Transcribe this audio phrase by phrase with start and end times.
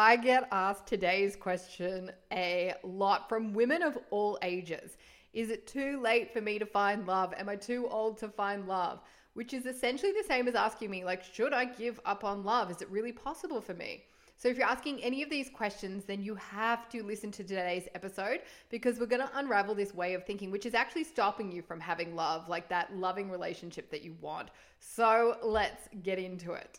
[0.00, 4.96] I get asked today's question a lot from women of all ages.
[5.32, 7.34] Is it too late for me to find love?
[7.36, 9.00] Am I too old to find love?
[9.34, 12.70] Which is essentially the same as asking me, like, should I give up on love?
[12.70, 14.04] Is it really possible for me?
[14.36, 17.88] So, if you're asking any of these questions, then you have to listen to today's
[17.96, 21.60] episode because we're going to unravel this way of thinking, which is actually stopping you
[21.60, 24.50] from having love, like that loving relationship that you want.
[24.78, 26.78] So, let's get into it.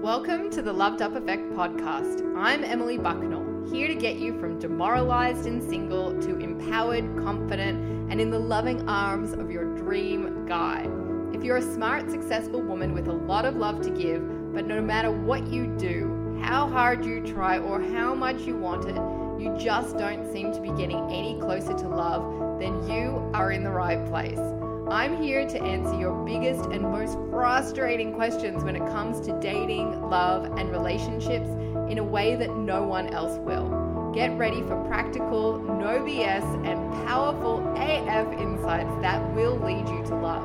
[0.00, 2.34] Welcome to the Loved Up Effect podcast.
[2.34, 8.18] I'm Emily Bucknell, here to get you from demoralized and single to empowered, confident, and
[8.18, 10.88] in the loving arms of your dream guy.
[11.34, 14.80] If you're a smart, successful woman with a lot of love to give, but no
[14.80, 18.96] matter what you do, how hard you try, or how much you want it,
[19.38, 23.62] you just don't seem to be getting any closer to love, then you are in
[23.62, 24.59] the right place.
[24.90, 30.10] I'm here to answer your biggest and most frustrating questions when it comes to dating,
[30.10, 31.48] love, and relationships
[31.88, 34.10] in a way that no one else will.
[34.12, 40.16] Get ready for practical, no BS, and powerful AF insights that will lead you to
[40.16, 40.42] love.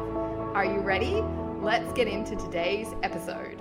[0.55, 1.23] Are you ready?
[1.61, 3.59] Let's get into today's episode.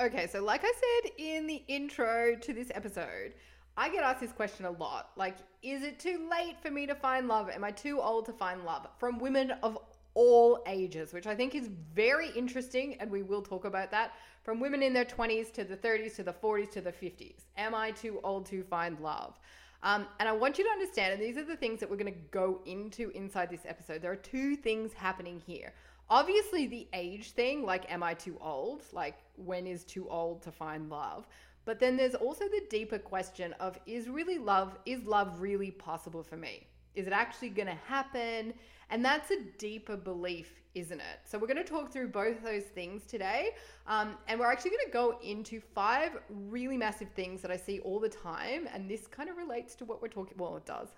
[0.00, 3.34] Okay, so like I said in the intro to this episode,
[3.76, 5.10] I get asked this question a lot.
[5.16, 7.48] Like, is it too late for me to find love?
[7.48, 8.86] Am I too old to find love?
[8.98, 9.78] From women of
[10.14, 14.12] all ages, which I think is very interesting, and we will talk about that.
[14.42, 17.44] From women in their 20s to the 30s to the 40s to the 50s.
[17.56, 19.38] Am I too old to find love?
[19.82, 22.12] Um, and I want you to understand, and these are the things that we're going
[22.12, 24.02] to go into inside this episode.
[24.02, 25.72] There are two things happening here.
[26.10, 28.82] Obviously, the age thing, like, am I too old?
[28.92, 31.26] Like, when is too old to find love?
[31.64, 36.22] But then there's also the deeper question of is really love, is love really possible
[36.22, 36.66] for me?
[36.94, 38.52] Is it actually going to happen?
[38.90, 41.20] And that's a deeper belief, isn't it?
[41.24, 43.50] So we're going to talk through both those things today.
[43.86, 47.80] Um, and we're actually going to go into five really massive things that I see
[47.80, 48.68] all the time.
[48.74, 50.88] And this kind of relates to what we're talking, well, it does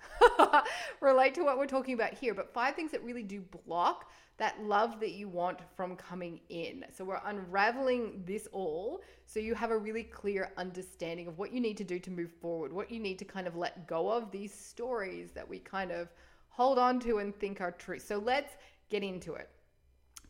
[1.01, 4.61] relate to what we're talking about here, but five things that really do block that
[4.62, 6.84] love that you want from coming in.
[6.92, 11.61] So we're unraveling this all so you have a really clear understanding of what you
[11.61, 14.30] need to do to move forward, what you need to kind of let go of
[14.30, 16.08] these stories that we kind of
[16.48, 17.98] hold on to and think are true.
[17.98, 18.55] So let's
[18.90, 19.48] get into it.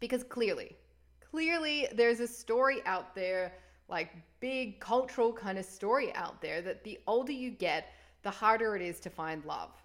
[0.01, 0.77] Because clearly,
[1.21, 3.55] clearly there's a story out there,
[3.89, 4.11] like
[4.41, 7.89] big cultural kind of story out there that the older you get,
[8.23, 9.71] the harder it is to find love.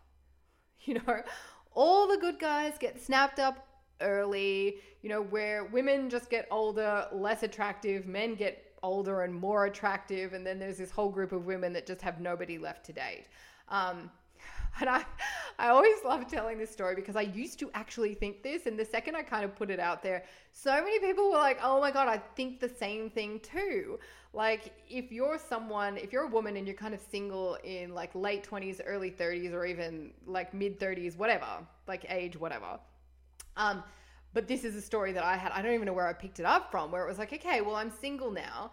[0.86, 1.22] You know,
[1.76, 3.69] all the good guys get snapped up
[4.02, 9.66] early, you know, where women just get older, less attractive, men get older and more
[9.66, 12.94] attractive, and then there's this whole group of women that just have nobody left to
[12.94, 13.26] date.
[13.70, 14.10] Um,
[14.80, 15.04] and I,
[15.58, 18.86] I always love telling this story because I used to actually think this, and the
[18.86, 20.24] second I kind of put it out there,
[20.54, 24.00] so many people were like, "Oh my god, I think the same thing too."
[24.32, 28.14] Like, if you're someone, if you're a woman and you're kind of single in like
[28.14, 32.80] late twenties, early thirties, or even like mid thirties, whatever, like age, whatever.
[33.58, 33.84] Um,
[34.34, 35.52] but this is a story that I had.
[35.52, 37.62] I don't even know where I picked it up from, where it was like, okay,
[37.62, 38.72] well, I'm single now.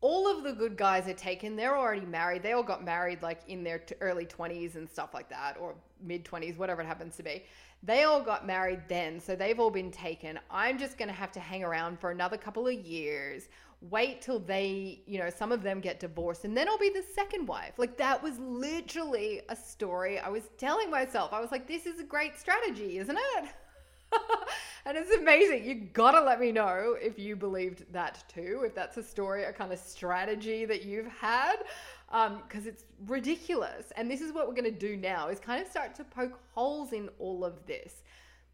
[0.00, 1.56] All of the good guys are taken.
[1.56, 2.42] They're already married.
[2.42, 5.74] They all got married like in their t- early 20s and stuff like that, or
[6.00, 7.44] mid 20s, whatever it happens to be.
[7.82, 10.38] They all got married then, so they've all been taken.
[10.50, 13.48] I'm just going to have to hang around for another couple of years,
[13.80, 17.04] wait till they, you know, some of them get divorced, and then I'll be the
[17.14, 17.74] second wife.
[17.76, 21.32] Like, that was literally a story I was telling myself.
[21.32, 23.44] I was like, this is a great strategy, isn't it?
[24.86, 25.64] and it's amazing.
[25.64, 29.52] You gotta let me know if you believed that too, if that's a story, a
[29.52, 31.56] kind of strategy that you've had,
[32.06, 33.92] because um, it's ridiculous.
[33.96, 36.92] And this is what we're gonna do now: is kind of start to poke holes
[36.92, 38.02] in all of this,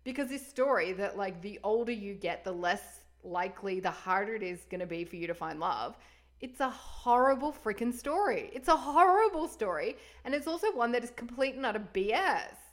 [0.02, 4.42] because this story that like the older you get, the less likely, the harder it
[4.42, 5.96] is gonna be for you to find love.
[6.40, 8.50] It's a horrible freaking story.
[8.52, 12.63] It's a horrible story, and it's also one that is complete and utter BS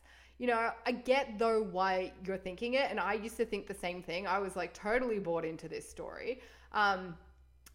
[0.41, 2.87] you know, I get though why you're thinking it.
[2.89, 4.25] And I used to think the same thing.
[4.25, 6.41] I was like totally bought into this story.
[6.71, 7.15] Um,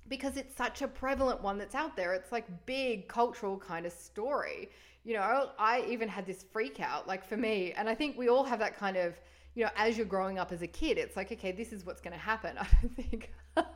[0.09, 2.13] because it's such a prevalent one that's out there.
[2.13, 4.71] It's like big cultural kind of story.
[5.05, 8.29] You know, I even had this freak out, like for me, and I think we
[8.29, 9.15] all have that kind of,
[9.55, 12.01] you know, as you're growing up as a kid, it's like, okay, this is what's
[12.01, 12.59] going to happen.
[12.61, 13.33] I don't think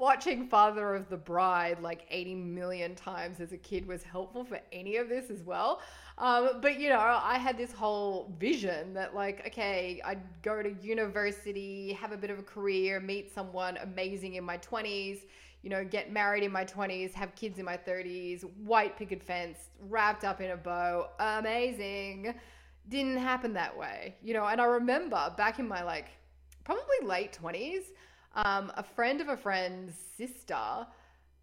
[0.00, 4.58] watching Father of the Bride like 80 million times as a kid was helpful for
[4.72, 5.82] any of this as well.
[6.16, 10.74] Um, but you know, I had this whole vision that like, okay, I'd go to
[10.82, 15.20] university, have a bit of a career, meet someone amazing in my 20s,
[15.62, 19.58] you know, get married in my 20s, have kids in my 30s, white picket fence,
[19.88, 22.34] wrapped up in a bow, amazing.
[22.88, 24.46] Didn't happen that way, you know.
[24.46, 26.08] And I remember back in my like
[26.64, 27.82] probably late 20s,
[28.34, 30.86] Um, a friend of a friend's sister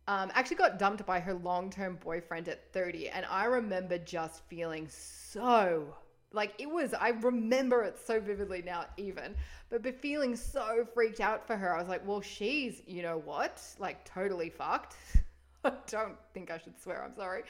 [0.07, 3.09] um, actually got dumped by her long term boyfriend at 30.
[3.09, 5.95] And I remember just feeling so
[6.33, 9.35] like it was, I remember it so vividly now, even,
[9.69, 11.75] but, but feeling so freaked out for her.
[11.75, 14.95] I was like, well, she's, you know what, like totally fucked.
[15.63, 17.03] I don't think I should swear.
[17.03, 17.43] I'm sorry.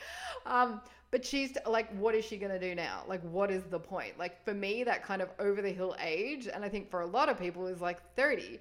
[0.45, 0.81] Um,
[1.12, 3.04] but she's like, what is she going to do now?
[3.07, 4.18] Like, what is the point?
[4.18, 7.06] Like, for me, that kind of over the hill age, and I think for a
[7.06, 8.60] lot of people, is like 30.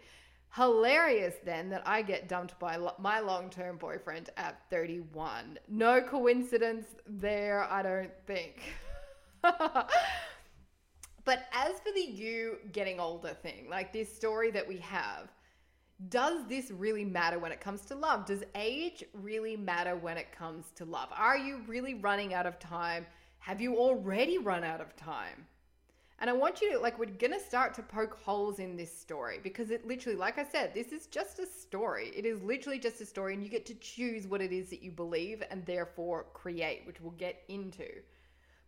[0.56, 5.58] Hilarious then that I get dumped by lo- my long term boyfriend at 31.
[5.68, 8.62] No coincidence there, I don't think.
[9.42, 9.90] but
[11.52, 15.28] as for the you getting older thing, like this story that we have,
[16.08, 18.24] does this really matter when it comes to love?
[18.24, 21.10] Does age really matter when it comes to love?
[21.14, 23.04] Are you really running out of time?
[23.40, 25.46] Have you already run out of time?
[26.18, 28.96] And I want you to, like, we're going to start to poke holes in this
[28.96, 32.10] story because it literally, like I said, this is just a story.
[32.16, 34.82] It is literally just a story, and you get to choose what it is that
[34.82, 37.86] you believe and therefore create, which we'll get into.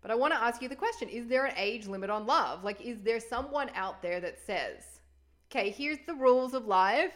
[0.03, 2.65] But I want to ask you the question Is there an age limit on love?
[2.65, 5.01] Like, is there someone out there that says,
[5.51, 7.13] okay, here's the rules of life.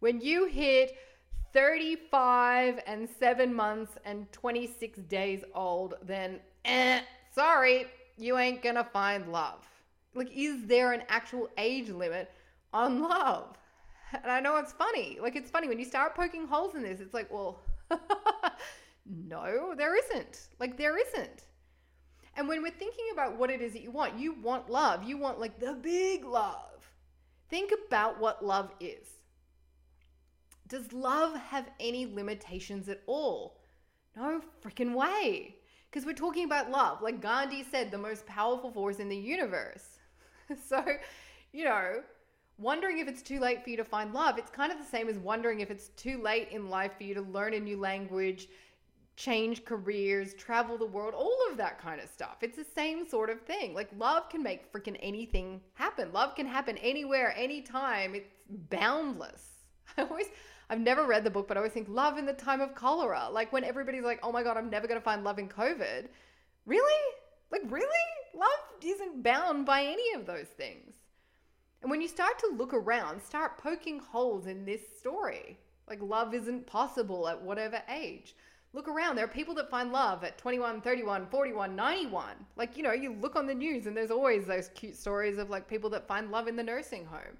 [0.00, 0.96] When you hit
[1.52, 7.00] 35 and seven months and 26 days old, then eh,
[7.32, 7.86] sorry,
[8.18, 9.64] you ain't gonna find love.
[10.14, 12.30] Like, is there an actual age limit
[12.72, 13.56] on love?
[14.12, 15.18] And I know it's funny.
[15.20, 17.60] Like, it's funny when you start poking holes in this, it's like, well,
[19.06, 20.48] no, there isn't.
[20.58, 21.44] Like, there isn't.
[22.38, 25.02] And when we're thinking about what it is that you want, you want love.
[25.02, 26.88] You want like the big love.
[27.50, 29.08] Think about what love is.
[30.68, 33.60] Does love have any limitations at all?
[34.14, 35.56] No freaking way.
[35.90, 37.00] Because we're talking about love.
[37.02, 39.98] Like Gandhi said, the most powerful force in the universe.
[40.68, 40.84] so,
[41.52, 42.02] you know,
[42.58, 45.08] wondering if it's too late for you to find love, it's kind of the same
[45.08, 48.48] as wondering if it's too late in life for you to learn a new language,
[49.16, 52.36] change careers, travel the world, all of that kind of stuff.
[52.42, 53.74] It's the same sort of thing.
[53.74, 56.12] Like love can make freaking anything happen.
[56.12, 58.14] Love can happen anywhere, anytime.
[58.14, 58.30] It's
[58.70, 59.42] boundless.
[59.96, 60.28] I always
[60.70, 63.28] I've never read the book, but I always think love in the time of cholera.
[63.30, 66.08] Like when everybody's like, "Oh my god, I'm never going to find love in COVID."
[66.66, 67.14] Really?
[67.50, 67.88] Like really?
[68.34, 70.94] Love isn't bound by any of those things.
[71.80, 75.58] And when you start to look around, start poking holes in this story.
[75.88, 78.34] Like love isn't possible at whatever age.
[78.74, 79.16] Look around.
[79.16, 82.26] There are people that find love at 21, 31, 41, 91.
[82.56, 85.48] Like, you know, you look on the news and there's always those cute stories of
[85.48, 87.38] like people that find love in the nursing home.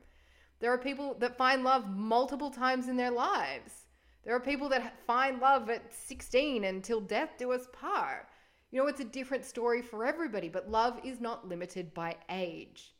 [0.60, 3.86] There are people that find love multiple times in their lives.
[4.24, 8.26] There are people that find love at 16 until death do us part.
[8.70, 12.94] You know, it's a different story for everybody, but love is not limited by age.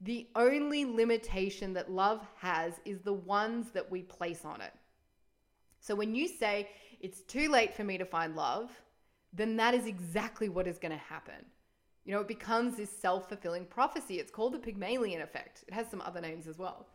[0.00, 4.72] The only limitation that love has is the ones that we place on it.
[5.80, 6.68] So when you say,
[7.00, 8.70] it's too late for me to find love,
[9.32, 11.44] then that is exactly what is going to happen.
[12.06, 14.20] You know, it becomes this self fulfilling prophecy.
[14.20, 15.64] It's called the Pygmalion effect.
[15.66, 16.86] It has some other names as well.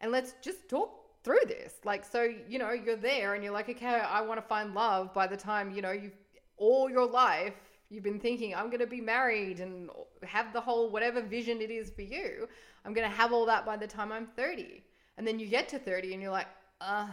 [0.00, 0.90] And let's just talk
[1.24, 1.74] through this.
[1.84, 5.12] Like, so, you know, you're there and you're like, okay, I want to find love
[5.12, 6.16] by the time, you know, you've
[6.56, 7.54] all your life,
[7.90, 9.90] you've been thinking, I'm going to be married and
[10.22, 12.48] have the whole whatever vision it is for you.
[12.84, 14.84] I'm going to have all that by the time I'm 30.
[15.16, 16.46] And then you get to 30 and you're like,
[16.80, 17.08] uh,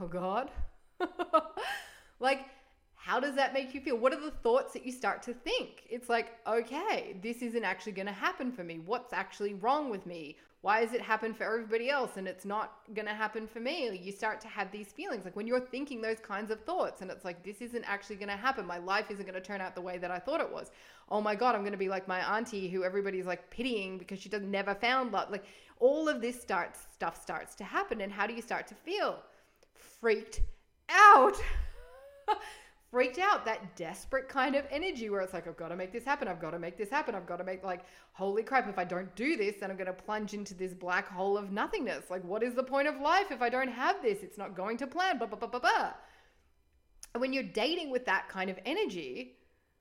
[0.00, 0.50] oh God.
[2.20, 2.46] like,
[3.04, 3.98] how does that make you feel?
[3.98, 5.82] What are the thoughts that you start to think?
[5.90, 8.80] It's like, okay, this isn't actually going to happen for me.
[8.86, 10.38] What's actually wrong with me?
[10.62, 13.94] Why does it happen for everybody else and it's not going to happen for me?
[13.94, 17.10] You start to have these feelings like when you're thinking those kinds of thoughts and
[17.10, 18.64] it's like, this isn't actually going to happen.
[18.64, 20.70] My life isn't going to turn out the way that I thought it was.
[21.10, 24.18] Oh my God, I'm going to be like my auntie who everybody's like pitying because
[24.18, 25.30] she does never found love.
[25.30, 25.44] Like
[25.78, 28.00] all of this starts, stuff starts to happen.
[28.00, 29.18] And how do you start to feel?
[29.74, 30.40] Freaked
[30.88, 31.36] out.
[32.94, 36.04] freaked out that desperate kind of energy where it's like i've got to make this
[36.04, 38.78] happen i've got to make this happen i've got to make like holy crap if
[38.78, 42.04] i don't do this then i'm going to plunge into this black hole of nothingness.
[42.08, 44.22] Like what is the point of life if i don't have this?
[44.22, 45.90] It's not going to plan blah blah blah blah blah
[47.14, 49.38] and when you're dating with that kind of energy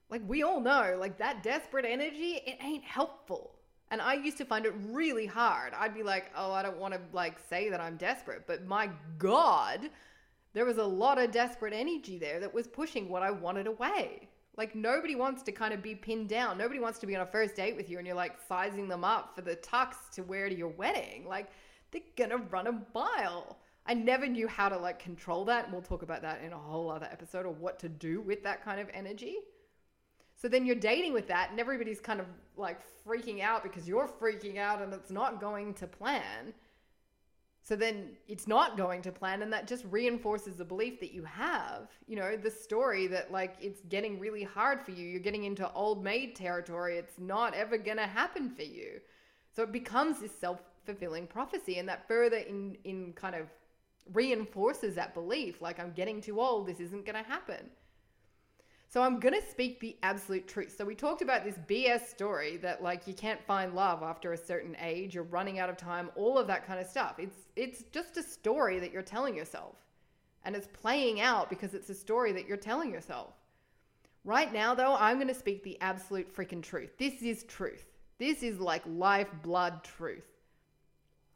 [0.09, 3.51] like we all know like that desperate energy it ain't helpful.
[3.91, 5.73] And I used to find it really hard.
[5.75, 8.89] I'd be like, "Oh, I don't want to like say that I'm desperate, but my
[9.19, 9.91] god,
[10.53, 14.29] there was a lot of desperate energy there that was pushing what I wanted away.
[14.55, 16.57] Like nobody wants to kind of be pinned down.
[16.57, 19.03] Nobody wants to be on a first date with you and you're like sizing them
[19.03, 21.25] up for the tux to wear to your wedding.
[21.27, 21.49] Like
[21.91, 23.57] they're gonna run a mile.
[23.85, 25.71] I never knew how to like control that.
[25.71, 28.63] We'll talk about that in a whole other episode of what to do with that
[28.63, 29.37] kind of energy.
[30.35, 34.07] So then you're dating with that and everybody's kind of like freaking out because you're
[34.07, 36.53] freaking out and it's not going to plan
[37.65, 41.23] So then it's not going to plan, and that just reinforces the belief that you
[41.23, 45.07] have, you know, the story that like it's getting really hard for you.
[45.07, 46.97] You're getting into old maid territory.
[46.97, 48.99] It's not ever going to happen for you.
[49.55, 53.47] So it becomes this self fulfilling prophecy, and that further in, in kind of
[54.11, 56.67] reinforces that belief like, I'm getting too old.
[56.67, 57.69] This isn't going to happen.
[58.93, 60.75] So I'm going to speak the absolute truth.
[60.77, 64.37] So we talked about this BS story that like you can't find love after a
[64.37, 67.15] certain age, you're running out of time, all of that kind of stuff.
[67.17, 69.77] It's it's just a story that you're telling yourself.
[70.45, 73.33] And it's playing out because it's a story that you're telling yourself.
[74.25, 76.95] Right now though, I'm going to speak the absolute freaking truth.
[76.99, 77.87] This is truth.
[78.19, 80.29] This is like life blood truth.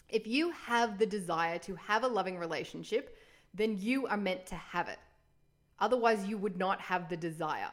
[0.09, 3.17] If you have the desire to have a loving relationship,
[3.55, 4.99] then you are meant to have it.
[5.79, 7.71] Otherwise, you would not have the desire.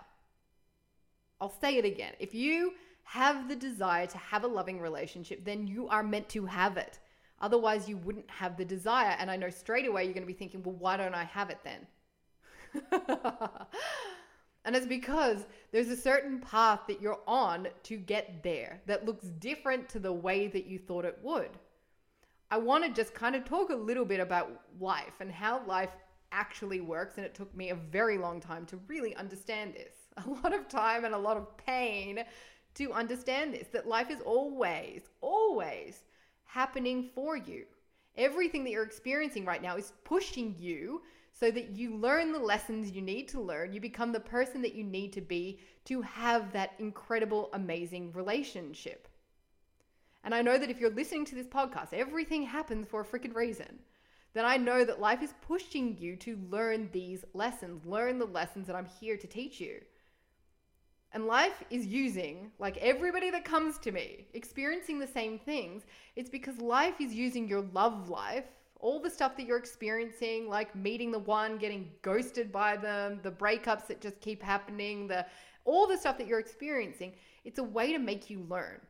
[1.41, 2.13] I'll say it again.
[2.19, 2.73] If you
[3.05, 6.99] have the desire to have a loving relationship, then you are meant to have it.
[7.41, 9.17] Otherwise, you wouldn't have the desire.
[9.19, 11.51] And I know straight away you're going to be thinking, well, why don't I have
[11.51, 11.87] it then?
[14.65, 19.27] and it's because there's a certain path that you're on to get there that looks
[19.27, 21.51] different to the way that you thought it would.
[22.51, 25.91] I want to just kind of talk a little bit about life and how life
[26.35, 27.17] actually works.
[27.17, 29.95] And it took me a very long time to really understand this.
[30.25, 32.23] A lot of time and a lot of pain
[32.75, 36.05] to understand this that life is always, always
[36.45, 37.65] happening for you.
[38.17, 42.93] Everything that you're experiencing right now is pushing you so that you learn the lessons
[42.93, 43.73] you need to learn.
[43.73, 49.09] You become the person that you need to be to have that incredible, amazing relationship.
[50.23, 53.35] And I know that if you're listening to this podcast, everything happens for a freaking
[53.35, 53.81] reason
[54.35, 58.67] then I know that life is pushing you to learn these lessons, learn the lessons
[58.67, 59.81] that I'm here to teach you.
[61.13, 65.85] And life is using, like everybody that comes to me, experiencing the same things.
[66.17, 68.47] It's because life is using your love life,
[68.81, 73.31] all the stuff that you're experiencing, like meeting the one, getting ghosted by them, the
[73.31, 75.25] breakups that just keep happening, the
[75.65, 77.13] all the stuff that you're experiencing.
[77.45, 78.81] It's a way to make you learn.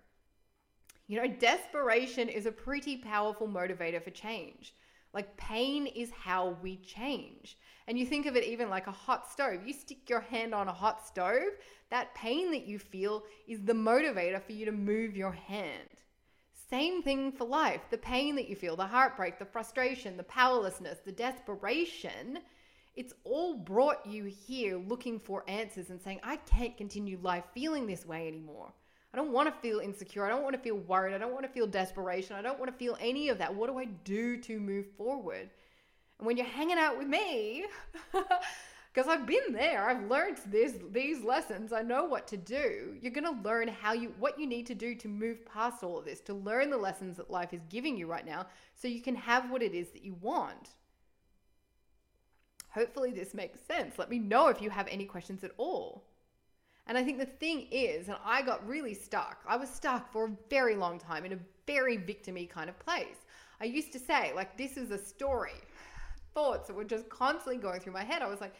[1.06, 4.74] You know, desperation is a pretty powerful motivator for change.
[5.14, 7.56] Like pain is how we change.
[7.86, 9.60] And you think of it even like a hot stove.
[9.64, 11.52] You stick your hand on a hot stove,
[11.90, 15.88] that pain that you feel is the motivator for you to move your hand.
[16.68, 17.82] Same thing for life.
[17.90, 22.40] The pain that you feel, the heartbreak, the frustration, the powerlessness, the desperation,
[22.96, 27.86] it's all brought you here looking for answers and saying, I can't continue life feeling
[27.86, 28.72] this way anymore.
[29.14, 30.26] I don't want to feel insecure.
[30.26, 31.14] I don't want to feel worried.
[31.14, 32.34] I don't want to feel desperation.
[32.34, 33.54] I don't want to feel any of that.
[33.54, 35.50] What do I do to move forward?
[36.18, 37.64] And when you're hanging out with me,
[38.92, 41.72] because I've been there, I've learned this these lessons.
[41.72, 42.96] I know what to do.
[43.00, 45.96] You're going to learn how you what you need to do to move past all
[45.96, 49.00] of this, to learn the lessons that life is giving you right now so you
[49.00, 50.70] can have what it is that you want.
[52.70, 53.96] Hopefully this makes sense.
[53.96, 56.02] Let me know if you have any questions at all.
[56.86, 59.42] And I think the thing is, and I got really stuck.
[59.48, 63.24] I was stuck for a very long time in a very victimy kind of place.
[63.60, 65.52] I used to say, like, this is a story.
[66.34, 68.20] Thoughts that were just constantly going through my head.
[68.20, 68.54] I was like,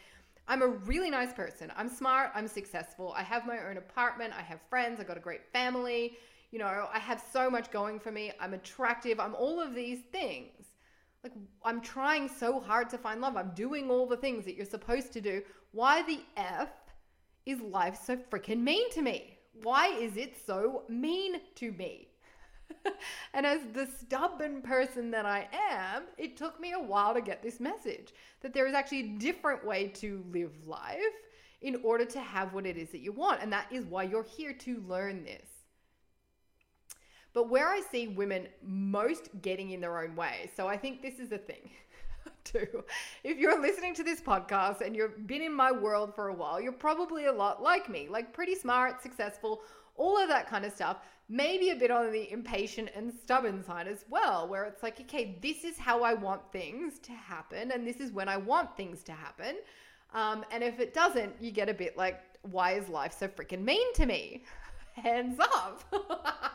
[0.49, 1.73] I'm a really nice person.
[1.77, 2.31] I'm smart.
[2.35, 3.13] I'm successful.
[3.17, 4.33] I have my own apartment.
[4.37, 5.01] I have friends.
[5.01, 6.17] I got a great family.
[6.51, 8.33] You know, I have so much going for me.
[8.41, 9.19] I'm attractive.
[9.21, 10.67] I'm all of these things.
[11.23, 11.33] Like,
[11.65, 13.37] I'm trying so hard to find love.
[13.37, 15.43] I'm doing all the things that you're supposed to do.
[15.73, 16.69] Why the F
[17.47, 19.39] is life so freaking mean to me?
[19.63, 22.09] Why is it so mean to me?
[23.35, 27.43] and as the stubborn person that I am, it took me a while to get
[27.43, 30.99] this message that there is actually a different way to live life
[31.63, 33.43] in order to have what it is that you want.
[33.43, 35.49] And that is why you're here to learn this.
[37.33, 41.19] But where I see women most getting in their own way, so I think this
[41.19, 41.71] is the thing.
[42.45, 42.85] Too.
[43.23, 46.61] If you're listening to this podcast and you've been in my world for a while,
[46.61, 49.63] you're probably a lot like me, like pretty smart, successful,
[49.97, 50.99] all of that kind of stuff.
[51.29, 55.39] Maybe a bit on the impatient and stubborn side as well, where it's like, okay,
[55.41, 59.03] this is how I want things to happen, and this is when I want things
[59.05, 59.57] to happen.
[60.13, 63.63] Um, and if it doesn't, you get a bit like, why is life so freaking
[63.63, 64.45] mean to me?
[64.95, 65.83] Hands up.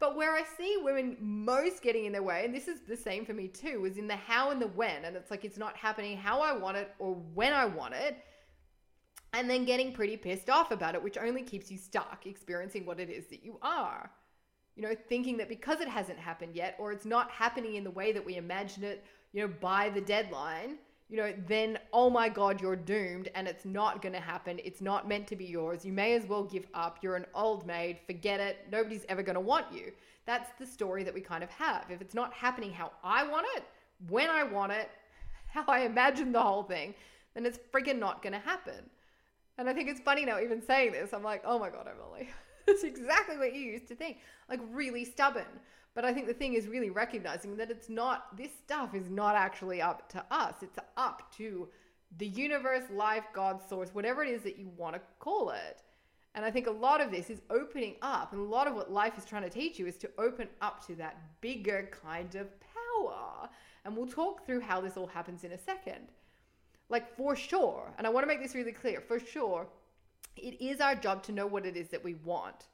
[0.00, 3.26] But where I see women most getting in their way, and this is the same
[3.26, 5.04] for me too, is in the how and the when.
[5.04, 8.16] And it's like it's not happening how I want it or when I want it.
[9.34, 12.98] And then getting pretty pissed off about it, which only keeps you stuck experiencing what
[12.98, 14.10] it is that you are.
[14.74, 17.90] You know, thinking that because it hasn't happened yet, or it's not happening in the
[17.90, 20.78] way that we imagine it, you know, by the deadline,
[21.10, 24.60] you know, then oh my God, you're doomed and it's not going to happen.
[24.64, 25.84] It's not meant to be yours.
[25.84, 26.98] You may as well give up.
[27.02, 27.98] You're an old maid.
[28.06, 28.66] Forget it.
[28.70, 29.92] Nobody's ever going to want you.
[30.24, 31.86] That's the story that we kind of have.
[31.90, 33.64] If it's not happening how I want it,
[34.08, 34.88] when I want it,
[35.48, 36.94] how I imagine the whole thing,
[37.34, 38.88] then it's freaking not going to happen.
[39.58, 42.28] And I think it's funny now, even saying this, I'm like, oh my God, Emily.
[42.66, 44.18] That's exactly what you used to think.
[44.48, 45.44] Like, really stubborn.
[45.94, 49.34] But I think the thing is really recognizing that it's not, this stuff is not
[49.34, 50.54] actually up to us.
[50.62, 51.68] It's up to
[52.18, 55.82] the universe, life, God, source, whatever it is that you want to call it.
[56.34, 58.92] And I think a lot of this is opening up, and a lot of what
[58.92, 62.48] life is trying to teach you is to open up to that bigger kind of
[62.60, 63.48] power.
[63.84, 66.12] And we'll talk through how this all happens in a second.
[66.88, 69.66] Like, for sure, and I want to make this really clear for sure,
[70.36, 72.66] it is our job to know what it is that we want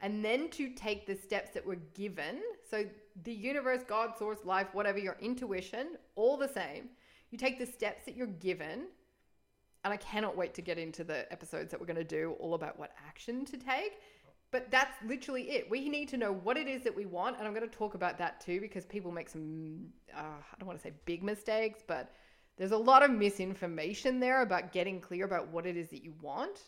[0.00, 2.40] and then to take the steps that we're given.
[2.70, 2.84] So,
[3.24, 6.90] the universe, God, source, life, whatever, your intuition, all the same.
[7.30, 8.86] You take the steps that you're given.
[9.84, 12.54] And I cannot wait to get into the episodes that we're going to do all
[12.54, 14.00] about what action to take.
[14.50, 15.70] But that's literally it.
[15.70, 17.38] We need to know what it is that we want.
[17.38, 19.86] And I'm going to talk about that too because people make some,
[20.16, 22.12] uh, I don't want to say big mistakes, but
[22.56, 26.14] there's a lot of misinformation there about getting clear about what it is that you
[26.20, 26.62] want.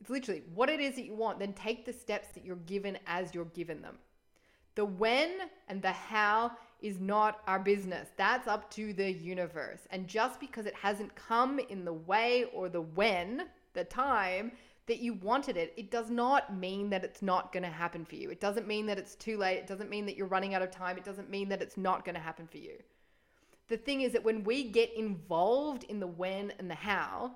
[0.00, 2.98] It's literally what it is that you want, then take the steps that you're given
[3.06, 3.98] as you're given them.
[4.74, 5.30] The when
[5.68, 8.08] and the how is not our business.
[8.16, 9.80] That's up to the universe.
[9.90, 14.52] And just because it hasn't come in the way or the when, the time
[14.86, 18.16] that you wanted it, it does not mean that it's not going to happen for
[18.16, 18.30] you.
[18.30, 19.58] It doesn't mean that it's too late.
[19.58, 20.98] It doesn't mean that you're running out of time.
[20.98, 22.74] It doesn't mean that it's not going to happen for you.
[23.68, 27.32] The thing is that when we get involved in the when and the how,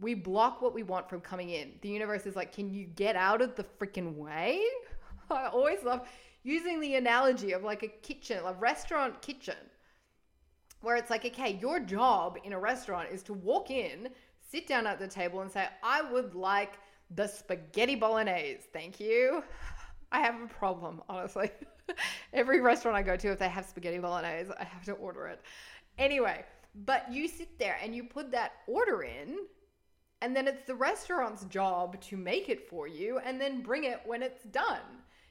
[0.00, 1.72] we block what we want from coming in.
[1.82, 4.62] The universe is like, can you get out of the freaking way?
[5.30, 6.08] I always love
[6.42, 9.56] using the analogy of like a kitchen, a restaurant kitchen,
[10.80, 14.08] where it's like, okay, your job in a restaurant is to walk in,
[14.50, 16.78] sit down at the table, and say, I would like
[17.14, 18.62] the spaghetti bolognese.
[18.72, 19.44] Thank you.
[20.12, 21.50] I have a problem, honestly.
[22.32, 25.42] Every restaurant I go to, if they have spaghetti bolognese, I have to order it.
[25.98, 26.44] Anyway,
[26.86, 29.40] but you sit there and you put that order in
[30.22, 34.00] and then it's the restaurant's job to make it for you and then bring it
[34.04, 34.80] when it's done.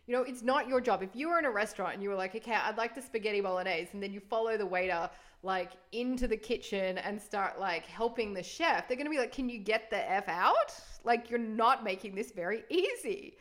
[0.07, 1.03] You know, it's not your job.
[1.03, 3.41] If you were in a restaurant and you were like, okay, I'd like the spaghetti
[3.41, 5.07] bolognese, and then you follow the waiter
[5.43, 9.47] like into the kitchen and start like helping the chef, they're gonna be like, can
[9.47, 10.73] you get the F out?
[11.03, 13.37] Like, you're not making this very easy.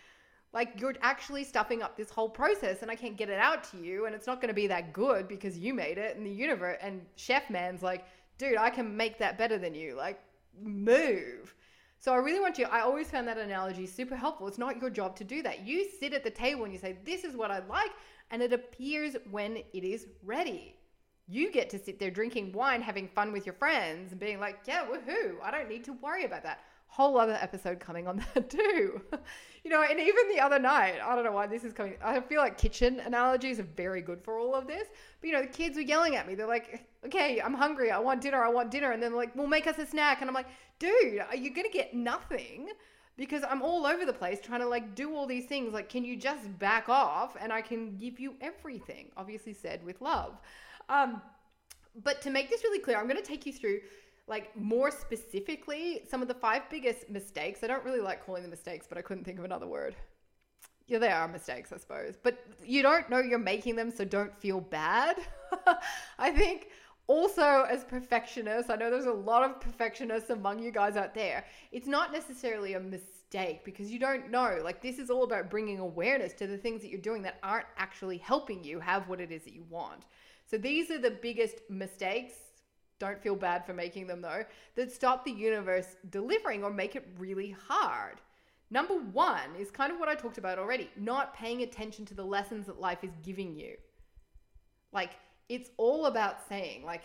[0.52, 3.78] Like, you're actually stuffing up this whole process, and I can't get it out to
[3.78, 6.76] you, and it's not gonna be that good because you made it, and the universe
[6.82, 8.04] and Chef Man's like,
[8.36, 9.94] dude, I can make that better than you.
[9.94, 10.20] Like,
[10.62, 11.54] move.
[12.00, 14.46] So I really want you, I always found that analogy super helpful.
[14.46, 15.66] It's not your job to do that.
[15.66, 17.90] You sit at the table and you say, This is what I'd like,
[18.30, 20.76] and it appears when it is ready.
[21.26, 24.60] You get to sit there drinking wine, having fun with your friends, and being like,
[24.66, 28.50] Yeah, woohoo, I don't need to worry about that whole other episode coming on that
[28.50, 29.00] too.
[29.64, 31.94] you know, and even the other night, I don't know why this is coming.
[32.02, 34.88] I feel like kitchen analogies are very good for all of this.
[35.20, 36.34] But you know, the kids were yelling at me.
[36.34, 37.90] They're like, "Okay, I'm hungry.
[37.90, 38.42] I want dinner.
[38.42, 40.48] I want dinner." And then like, "Well, make us a snack." And I'm like,
[40.78, 42.70] "Dude, are you gonna get nothing?"
[43.16, 45.72] Because I'm all over the place trying to like do all these things.
[45.72, 49.10] Like, can you just back off and I can give you everything?
[49.16, 50.38] Obviously, said with love.
[50.88, 51.20] Um,
[52.02, 53.80] but to make this really clear, I'm going to take you through
[54.28, 57.64] like more specifically, some of the five biggest mistakes.
[57.64, 59.96] I don't really like calling them mistakes, but I couldn't think of another word.
[60.86, 62.14] Yeah, they are mistakes, I suppose.
[62.22, 65.16] But you don't know you're making them, so don't feel bad.
[66.18, 66.68] I think
[67.06, 71.44] also as perfectionists, I know there's a lot of perfectionists among you guys out there.
[71.72, 74.60] It's not necessarily a mistake because you don't know.
[74.62, 77.66] Like this is all about bringing awareness to the things that you're doing that aren't
[77.76, 80.04] actually helping you have what it is that you want.
[80.46, 82.34] So these are the biggest mistakes
[82.98, 87.06] don't feel bad for making them though, that stop the universe delivering or make it
[87.18, 88.20] really hard.
[88.70, 92.24] Number one is kind of what I talked about already not paying attention to the
[92.24, 93.76] lessons that life is giving you.
[94.92, 95.12] Like,
[95.48, 97.04] it's all about saying, like,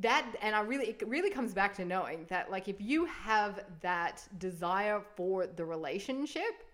[0.00, 3.64] that, and I really, it really comes back to knowing that, like, if you have
[3.82, 6.64] that desire for the relationship,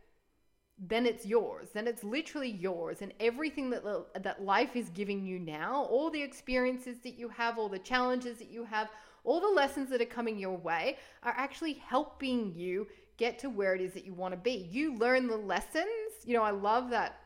[0.78, 1.68] then it's yours.
[1.72, 3.00] Then it's literally yours.
[3.00, 3.84] And everything that
[4.22, 8.38] that life is giving you now, all the experiences that you have, all the challenges
[8.38, 8.88] that you have,
[9.22, 13.74] all the lessons that are coming your way are actually helping you get to where
[13.74, 14.68] it is that you want to be.
[14.70, 15.86] You learn the lessons.
[16.24, 17.20] You know, I love that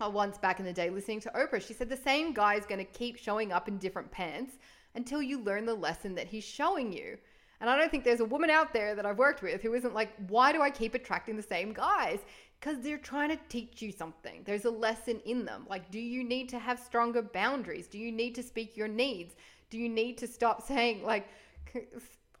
[0.00, 2.66] uh, once back in the day listening to Oprah, she said the same guy is
[2.66, 4.58] going to keep showing up in different pants
[4.94, 7.16] until you learn the lesson that he's showing you.
[7.60, 9.94] And I don't think there's a woman out there that I've worked with who isn't
[9.94, 12.18] like, why do I keep attracting the same guys?
[12.62, 14.42] Because they're trying to teach you something.
[14.44, 15.66] There's a lesson in them.
[15.68, 17.88] Like, do you need to have stronger boundaries?
[17.88, 19.34] Do you need to speak your needs?
[19.68, 21.26] Do you need to stop saying, like,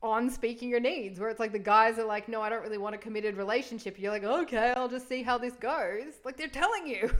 [0.02, 2.78] on speaking your needs where it's like the guys are like no i don't really
[2.78, 3.98] want a committed relationship.
[3.98, 6.14] You're like okay i'll just see how this goes.
[6.24, 7.10] Like they're telling you.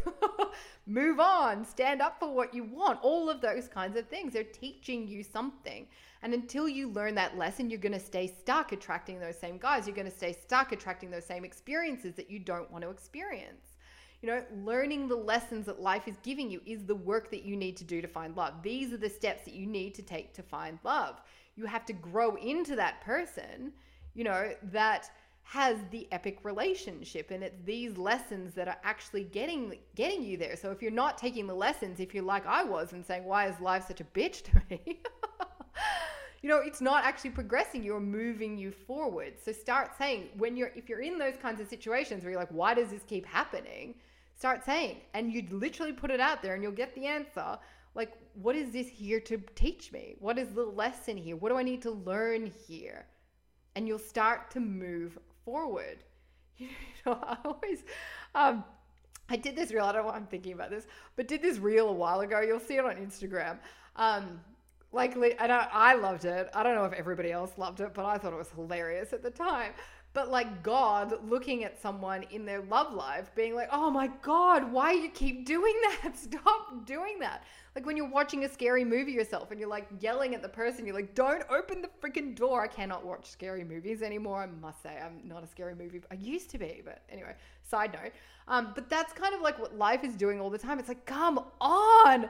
[0.87, 1.65] Move on.
[1.65, 2.99] Stand up for what you want.
[3.03, 4.33] All of those kinds of things.
[4.33, 5.87] They're teaching you something.
[6.23, 9.87] And until you learn that lesson you're going to stay stuck attracting those same guys.
[9.87, 13.73] You're going to stay stuck attracting those same experiences that you don't want to experience.
[14.23, 17.57] You know, learning the lessons that life is giving you is the work that you
[17.57, 18.63] need to do to find love.
[18.63, 21.21] These are the steps that you need to take to find love
[21.57, 23.73] you have to grow into that person,
[24.15, 25.11] you know, that
[25.45, 30.57] has the epic relationship and it's these lessons that are actually getting getting you there.
[30.57, 33.49] So if you're not taking the lessons, if you're like I was and saying why
[33.49, 35.03] is life such a bitch to me?
[36.43, 39.35] you know, it's not actually progressing you're moving you forward.
[39.45, 42.53] So start saying when you're if you're in those kinds of situations where you're like
[42.53, 43.95] why does this keep happening?
[44.39, 47.59] Start saying and you literally put it out there and you'll get the answer
[47.95, 50.17] like what is this here to teach me?
[50.19, 51.37] What is the lesson here?
[51.37, 53.07] What do i need to learn here?
[53.75, 56.05] And you'll start to move forward.
[56.59, 56.69] You
[57.07, 57.83] know i always
[58.37, 58.63] um
[59.29, 61.59] i did this reel i don't know why i'm thinking about this but did this
[61.59, 62.41] reel a while ago.
[62.41, 63.59] You'll see it on instagram.
[63.97, 64.41] Um
[64.93, 66.51] like and I, I loved it.
[66.55, 69.23] I don't know if everybody else loved it but i thought it was hilarious at
[69.23, 69.73] the time
[70.15, 74.71] but like God looking at someone in their love life being like, oh my God,
[74.71, 76.17] why you keep doing that?
[76.19, 77.45] Stop doing that.
[77.75, 80.85] Like when you're watching a scary movie yourself and you're like yelling at the person,
[80.85, 82.63] you're like, don't open the freaking door.
[82.63, 84.43] I cannot watch scary movies anymore.
[84.43, 86.03] I must say, I'm not a scary movie.
[86.11, 88.13] I used to be, but anyway, side note.
[88.49, 90.79] Um, but that's kind of like what life is doing all the time.
[90.79, 92.29] It's like, come on,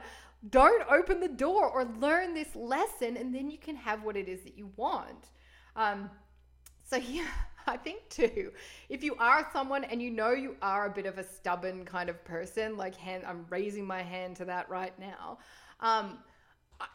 [0.49, 4.29] don't open the door or learn this lesson, and then you can have what it
[4.29, 5.29] is that you want.
[5.75, 6.09] Um,
[6.83, 7.27] so, yeah.
[7.67, 8.51] I think too,
[8.89, 12.09] if you are someone and you know you are a bit of a stubborn kind
[12.09, 15.37] of person, like hand, I'm raising my hand to that right now.
[15.79, 16.19] Um,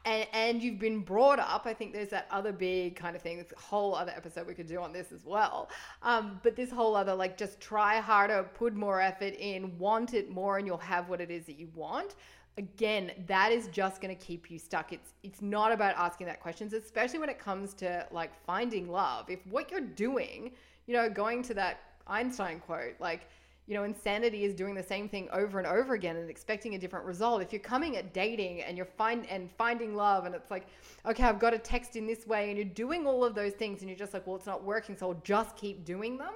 [0.04, 3.38] and, and you've been brought up, I think there's that other big kind of thing.
[3.38, 5.70] This whole other episode we could do on this as well.
[6.02, 10.30] Um, but this whole other like just try harder, put more effort in, want it
[10.30, 12.14] more, and you'll have what it is that you want
[12.58, 14.92] again that is just going to keep you stuck.
[14.92, 19.30] It's it's not about asking that questions especially when it comes to like finding love.
[19.30, 20.52] If what you're doing
[20.86, 23.28] you know going to that einstein quote like
[23.66, 26.78] you know insanity is doing the same thing over and over again and expecting a
[26.78, 27.40] different result.
[27.40, 30.66] If you're coming at dating and you're find and finding love and it's like
[31.06, 33.80] okay i've got to text in this way and you're doing all of those things
[33.80, 36.34] and you're just like well it's not working so i'll just keep doing them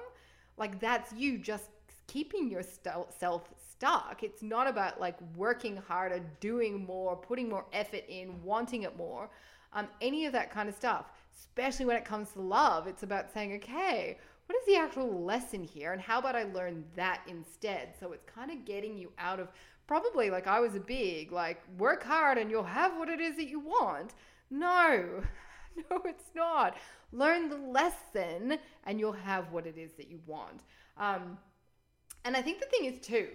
[0.57, 1.69] like that's you just
[2.13, 4.21] keeping yourself stuck.
[4.21, 9.31] It's not about like working harder, doing more, putting more effort in, wanting it more,
[9.73, 11.07] um, any of that kind of stuff.
[11.35, 15.63] Especially when it comes to love, it's about saying, okay, what is the actual lesson
[15.63, 15.91] here?
[15.91, 17.95] And how about I learn that instead?
[17.99, 19.47] So it's kind of getting you out of
[19.87, 23.37] probably like I was a big, like, work hard and you'll have what it is
[23.37, 24.13] that you want.
[24.51, 25.23] No,
[25.89, 26.77] no, it's not.
[27.11, 30.61] Learn the lesson and you'll have what it is that you want.
[30.97, 31.39] Um,
[32.25, 33.27] and I think the thing is, too,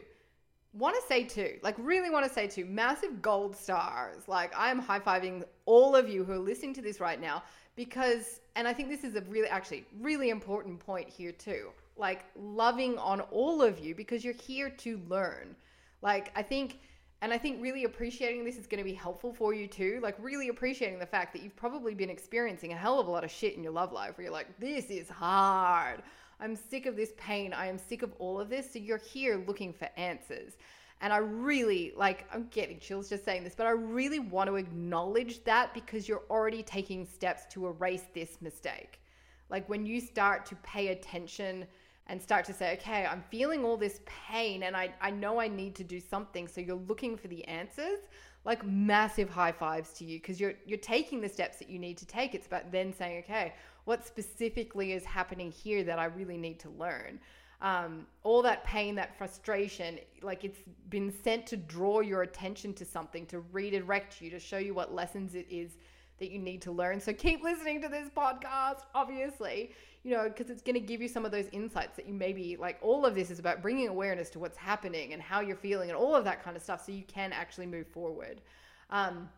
[0.72, 4.28] want to say too, like really want to say too, massive gold stars.
[4.28, 7.42] Like I am high fiving all of you who are listening to this right now
[7.76, 11.70] because, and I think this is a really, actually, really important point here too.
[11.96, 15.56] Like loving on all of you because you're here to learn.
[16.02, 16.80] Like I think,
[17.22, 19.98] and I think really appreciating this is going to be helpful for you too.
[20.02, 23.24] Like really appreciating the fact that you've probably been experiencing a hell of a lot
[23.24, 26.02] of shit in your love life where you're like, this is hard.
[26.40, 27.52] I'm sick of this pain.
[27.52, 28.72] I am sick of all of this.
[28.72, 30.52] So you're here looking for answers.
[31.00, 34.56] And I really, like, I'm getting chills just saying this, but I really want to
[34.56, 39.00] acknowledge that because you're already taking steps to erase this mistake.
[39.48, 41.66] Like, when you start to pay attention
[42.08, 45.48] and start to say, okay, I'm feeling all this pain and I, I know I
[45.48, 46.48] need to do something.
[46.48, 47.98] So you're looking for the answers,
[48.44, 51.98] like massive high fives to you because you're, you're taking the steps that you need
[51.98, 52.34] to take.
[52.34, 53.52] It's about then saying, okay,
[53.88, 57.18] what specifically is happening here that I really need to learn.
[57.62, 60.58] Um, all that pain, that frustration, like it's
[60.90, 64.94] been sent to draw your attention to something, to redirect you, to show you what
[64.94, 65.78] lessons it is
[66.18, 67.00] that you need to learn.
[67.00, 69.70] So keep listening to this podcast, obviously,
[70.04, 72.58] you know, because it's going to give you some of those insights that you maybe
[72.58, 72.78] like.
[72.82, 75.96] All of this is about bringing awareness to what's happening and how you're feeling and
[75.96, 78.42] all of that kind of stuff so you can actually move forward.
[78.90, 79.30] Um,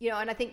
[0.00, 0.52] you know, and I think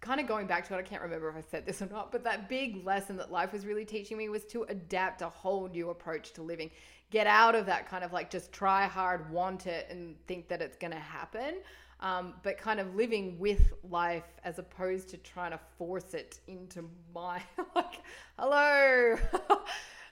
[0.00, 2.12] kind of going back to it, I can't remember if I said this or not,
[2.12, 5.68] but that big lesson that life was really teaching me was to adapt a whole
[5.68, 6.70] new approach to living.
[7.10, 10.62] Get out of that kind of like just try hard, want it, and think that
[10.62, 11.56] it's going to happen.
[12.00, 16.88] Um, but kind of living with life as opposed to trying to force it into
[17.12, 17.42] my
[17.74, 18.02] like,
[18.38, 19.16] hello.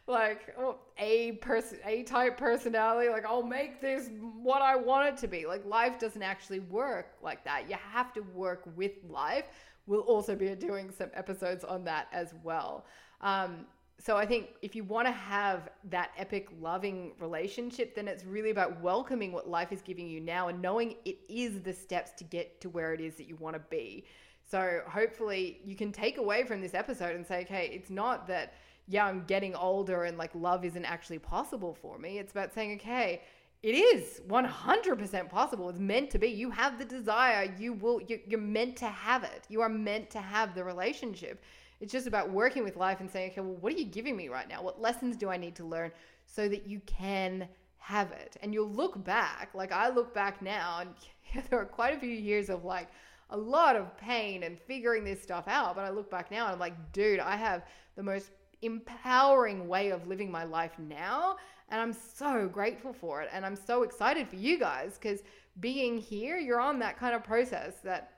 [0.08, 4.08] like oh, a person a type personality like i'll make this
[4.40, 8.12] what i want it to be like life doesn't actually work like that you have
[8.12, 9.46] to work with life
[9.86, 12.84] we'll also be doing some episodes on that as well.
[13.20, 13.66] Um,
[13.98, 18.50] so I think if you want to have that epic loving relationship, then it's really
[18.50, 22.24] about welcoming what life is giving you now and knowing it is the steps to
[22.24, 24.04] get to where it is that you want to be.
[24.48, 28.54] So hopefully you can take away from this episode and say, okay, it's not that,
[28.86, 32.18] yeah, I'm getting older and like love isn't actually possible for me.
[32.18, 33.22] It's about saying, okay,
[33.66, 35.68] it is 100% possible.
[35.68, 36.28] It's meant to be.
[36.28, 37.52] You have the desire.
[37.58, 39.44] You will, you're meant to have it.
[39.48, 41.42] You are meant to have the relationship.
[41.80, 44.28] It's just about working with life and saying, okay, well, what are you giving me
[44.28, 44.62] right now?
[44.62, 45.90] What lessons do I need to learn
[46.26, 47.48] so that you can
[47.78, 48.36] have it?
[48.40, 52.08] And you'll look back, like I look back now, and there are quite a few
[52.08, 52.86] years of like
[53.30, 55.74] a lot of pain and figuring this stuff out.
[55.74, 57.64] But I look back now and I'm like, dude, I have
[57.96, 58.30] the most
[58.62, 61.36] empowering way of living my life now.
[61.68, 63.28] And I'm so grateful for it.
[63.32, 65.20] And I'm so excited for you guys because
[65.60, 68.12] being here, you're on that kind of process that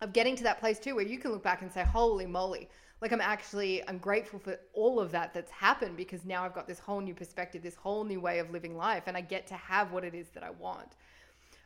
[0.00, 2.68] of getting to that place too where you can look back and say, holy moly,
[3.00, 6.66] like i'm actually i'm grateful for all of that that's happened because now i've got
[6.66, 9.54] this whole new perspective this whole new way of living life and i get to
[9.54, 10.96] have what it is that i want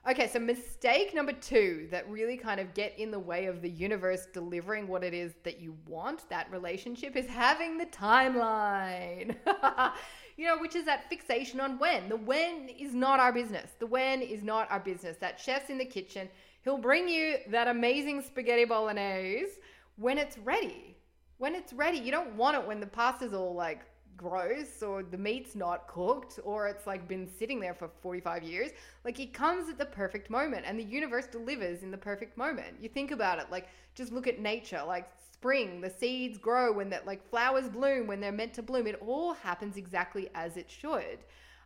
[0.08, 3.70] okay so mistake number two that really kind of get in the way of the
[3.70, 9.36] universe delivering what it is that you want that relationship is having the timeline.
[10.36, 12.08] You know which is that fixation on when.
[12.08, 13.70] The when is not our business.
[13.78, 15.16] The when is not our business.
[15.18, 16.28] That chef's in the kitchen.
[16.62, 19.52] He'll bring you that amazing spaghetti bolognese
[19.96, 20.96] when it's ready.
[21.38, 21.98] When it's ready.
[21.98, 23.82] You don't want it when the pasta's all like
[24.16, 28.70] gross or the meat's not cooked or it's like been sitting there for 45 years.
[29.04, 32.76] Like it comes at the perfect moment and the universe delivers in the perfect moment.
[32.80, 36.90] You think about it, like just look at nature, like spring, the seeds grow when
[36.90, 38.86] that like flowers bloom when they're meant to bloom.
[38.86, 41.18] It all happens exactly as it should.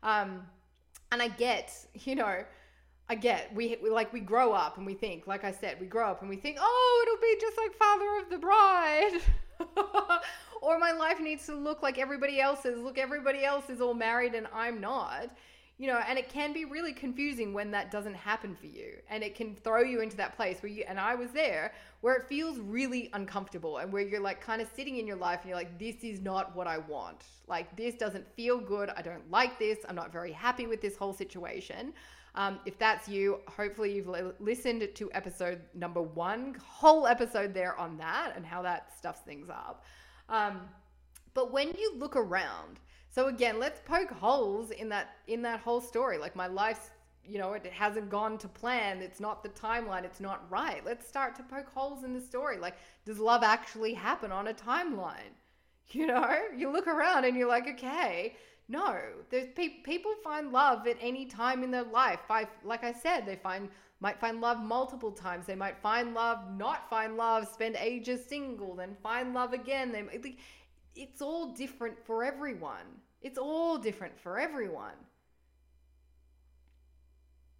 [0.02, 0.42] Um,
[1.12, 2.44] and I get, you know,
[3.10, 5.86] I get we, we, like we grow up and we think, like I said, we
[5.86, 9.20] grow up and we think, oh, it'll be just like Father of the Bride.
[10.62, 12.78] or my life needs to look like everybody else's.
[12.78, 15.30] Look, everybody else is all married and I'm not.
[15.80, 18.94] You know, and it can be really confusing when that doesn't happen for you.
[19.08, 22.16] And it can throw you into that place where you, and I was there, where
[22.16, 25.50] it feels really uncomfortable and where you're like kind of sitting in your life and
[25.50, 27.22] you're like, this is not what I want.
[27.46, 28.90] Like, this doesn't feel good.
[28.90, 29.78] I don't like this.
[29.88, 31.94] I'm not very happy with this whole situation.
[32.34, 37.76] Um, if that's you, hopefully you've li- listened to episode number one, whole episode there
[37.76, 39.84] on that and how that stuffs things up.
[40.28, 40.60] Um,
[41.34, 42.80] but when you look around,
[43.10, 46.18] so again, let's poke holes in that in that whole story.
[46.18, 46.90] Like my life's,
[47.24, 49.00] you know, it hasn't gone to plan.
[49.02, 50.04] It's not the timeline.
[50.04, 50.84] It's not right.
[50.84, 52.58] Let's start to poke holes in the story.
[52.58, 55.34] Like, does love actually happen on a timeline?
[55.90, 58.36] You know, you look around and you're like, okay,
[58.68, 58.94] no,
[59.30, 62.20] there's pe- people find love at any time in their life.
[62.28, 65.46] I, like I said, they find might find love multiple times.
[65.46, 69.90] They might find love, not find love, spend ages single, then find love again.
[69.92, 70.36] They,
[70.98, 72.86] it's all different for everyone.
[73.22, 74.98] It's all different for everyone.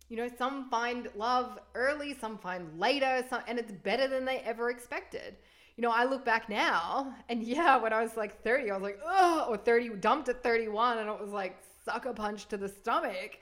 [0.09, 4.39] You know, some find love early, some find later, some, and it's better than they
[4.39, 5.37] ever expected
[5.79, 8.83] you know, I look back now and yeah, when I was like 30, I was
[8.83, 12.69] like, oh, or 30, dumped at 31 and it was like sucker punch to the
[12.69, 13.39] stomach.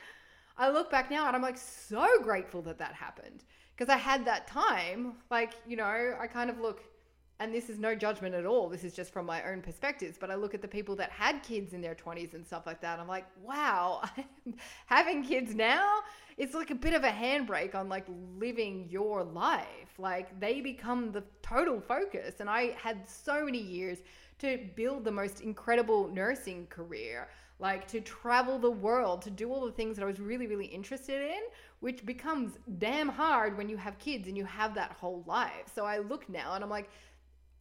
[0.59, 4.27] I look back now and I'm like so grateful that that happened because I had
[4.27, 5.15] that time.
[5.31, 6.83] Like, you know, I kind of look,
[7.39, 8.69] and this is no judgment at all.
[8.69, 10.17] This is just from my own perspectives.
[10.19, 12.81] But I look at the people that had kids in their 20s and stuff like
[12.81, 12.99] that.
[12.99, 14.03] I'm like, wow,
[14.87, 16.01] having kids now,
[16.39, 18.07] it's like a bit of a handbrake on like
[18.39, 19.67] living your life.
[19.99, 22.37] Like they become the total focus.
[22.41, 23.99] And I had so many years
[24.39, 29.67] to build the most incredible nursing career, like to travel the world, to do all
[29.67, 31.41] the things that I was really, really interested in,
[31.81, 35.71] which becomes damn hard when you have kids and you have that whole life.
[35.75, 36.91] So I look now and I'm like,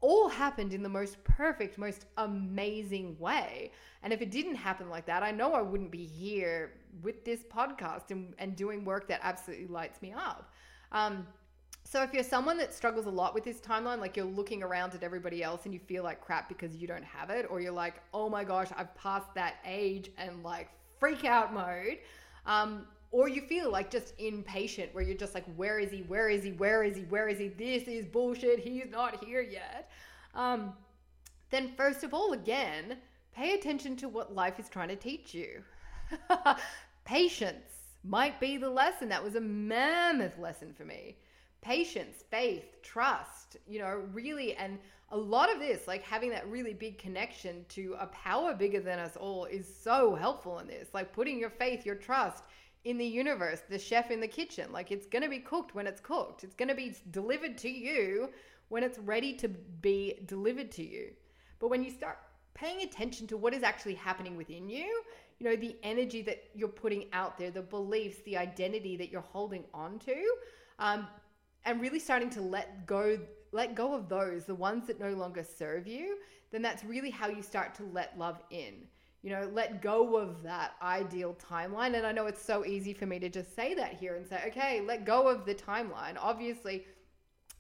[0.02, 3.72] all happened in the most perfect, most amazing way.
[4.04, 7.42] And if it didn't happen like that, I know I wouldn't be here with this
[7.44, 10.52] podcast and, and doing work that absolutely lights me up.
[10.92, 11.28] Um,
[11.84, 14.96] so if you're someone that struggles a lot with this timeline, like you're looking around
[14.96, 17.72] at everybody else and you feel like crap because you don't have it, or you're
[17.72, 22.00] like, oh my gosh, I've passed that age and like freak out mode.
[22.46, 26.02] Um, or you feel like just impatient where you're just like, where is he?
[26.02, 26.52] Where is he?
[26.52, 27.04] Where is he?
[27.04, 27.48] Where is he?
[27.48, 28.60] This is bullshit.
[28.60, 29.90] He's not here yet.
[30.34, 30.74] Um,
[31.50, 32.98] then, first of all, again,
[33.34, 35.64] pay attention to what life is trying to teach you.
[37.06, 37.72] Patience
[38.04, 39.10] might be the lesson.
[39.10, 41.18] That was a mammoth lesson for me.
[41.62, 44.56] Patience, faith, trust, you know, really.
[44.56, 44.78] And
[45.10, 49.00] a lot of this, like having that really big connection to a power bigger than
[49.00, 50.90] us all, is so helpful in this.
[50.94, 52.44] Like putting your faith, your trust
[52.86, 54.72] in the universe, the chef in the kitchen.
[54.72, 57.70] Like it's going to be cooked when it's cooked, it's going to be delivered to
[57.70, 58.30] you
[58.70, 61.12] when it's ready to be delivered to you.
[61.60, 62.18] But when you start
[62.54, 65.04] paying attention to what is actually happening within you,
[65.40, 69.22] you know, the energy that you're putting out there, the beliefs, the identity that you're
[69.22, 70.16] holding on to,
[70.80, 71.08] um,
[71.66, 73.18] and really starting to let go
[73.52, 76.18] let go of those the ones that no longer serve you
[76.52, 78.74] then that's really how you start to let love in
[79.26, 83.08] you know let go of that ideal timeline and i know it's so easy for
[83.08, 86.86] me to just say that here and say okay let go of the timeline obviously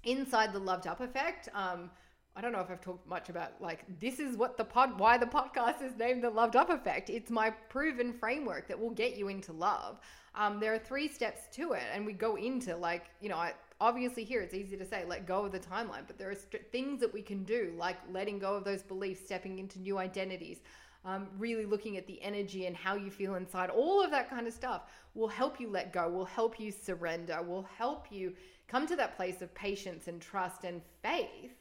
[0.04, 1.89] inside the loved up effect um,
[2.38, 5.17] I don't know if I've talked much about like this is what the pod why
[5.17, 7.10] the podcast is named the loved up effect.
[7.10, 9.99] It's my proven framework that will get you into love.
[10.36, 13.54] Um, there are three steps to it, and we go into like you know I,
[13.80, 16.69] obviously here it's easy to say let go of the timeline, but there are st-
[16.73, 20.58] things that we can do like letting go of those beliefs, stepping into new identities.
[21.05, 24.47] Um, really looking at the energy and how you feel inside, all of that kind
[24.47, 24.81] of stuff
[25.13, 28.33] will help you let go, will help you surrender, will help you
[28.67, 31.51] come to that place of patience and trust and faith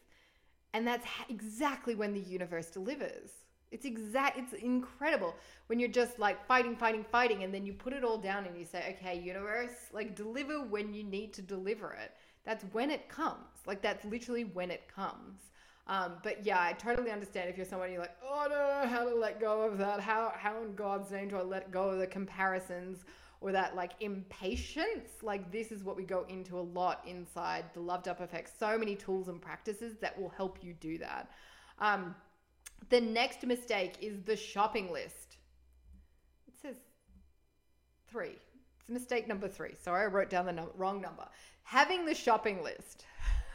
[0.75, 3.31] and that's exactly when the universe delivers.
[3.71, 5.35] It's exact it's incredible
[5.69, 8.59] when you're just like fighting fighting fighting and then you put it all down and
[8.59, 12.13] you say, "Okay, universe, like deliver when you need to deliver it."
[12.45, 13.63] That's when it comes.
[13.67, 15.41] Like that's literally when it comes.
[15.87, 19.15] Um, but yeah, I totally understand if you're someone you're like, oh, no, how to
[19.15, 20.01] let go of that.
[20.01, 23.05] How how in God's name do I let go of the comparisons
[23.45, 25.11] or that like impatience.
[25.23, 28.59] Like this is what we go into a lot inside the loved up effect.
[28.59, 31.31] So many tools and practices that will help you do that.
[31.79, 32.15] Um,
[32.89, 35.37] the next mistake is the shopping list.
[36.49, 36.77] It says
[38.09, 38.37] three.
[38.81, 39.75] It's mistake number three.
[39.83, 41.27] Sorry, I wrote down the wrong number.
[41.65, 43.05] Having the shopping list.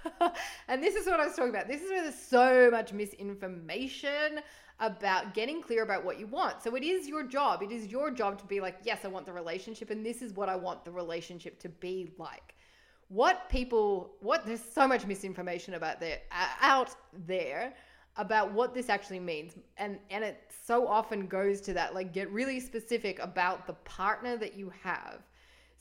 [0.67, 1.67] and this is what I was talking about.
[1.67, 4.41] This is where there's so much misinformation
[4.79, 6.63] about getting clear about what you want.
[6.63, 7.61] So it is your job.
[7.61, 10.33] It is your job to be like, yes, I want the relationship, and this is
[10.33, 12.55] what I want the relationship to be like.
[13.09, 16.19] What people, what there's so much misinformation about there
[16.61, 17.73] out there
[18.17, 22.29] about what this actually means, and and it so often goes to that like get
[22.31, 25.23] really specific about the partner that you have.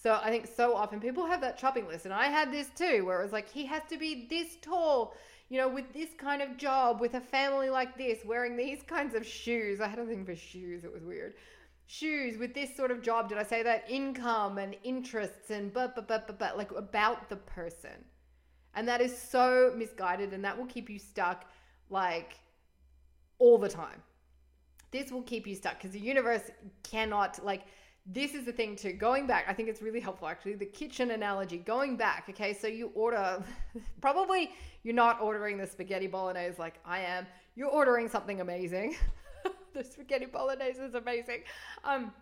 [0.00, 3.04] So I think so often people have that shopping list, and I had this too,
[3.04, 5.14] where it was like he has to be this tall
[5.48, 9.14] you know, with this kind of job, with a family like this, wearing these kinds
[9.14, 9.80] of shoes.
[9.80, 11.34] I had a thing for shoes, it was weird.
[11.87, 13.88] Shoes with this sort of job, did I say that?
[13.88, 18.04] Income and interests and but but but but but like about the person.
[18.74, 21.46] And that is so misguided and that will keep you stuck
[21.88, 22.38] like
[23.38, 24.02] all the time.
[24.90, 26.50] This will keep you stuck because the universe
[26.82, 27.62] cannot like
[28.10, 28.92] this is the thing too.
[28.92, 30.54] Going back, I think it's really helpful actually.
[30.54, 31.58] The kitchen analogy.
[31.58, 33.42] Going back, okay, so you order,
[34.00, 34.50] probably
[34.82, 37.26] you're not ordering the spaghetti bolognese like I am.
[37.54, 38.96] You're ordering something amazing.
[39.74, 41.42] the spaghetti bolognese is amazing.
[41.84, 42.12] Um,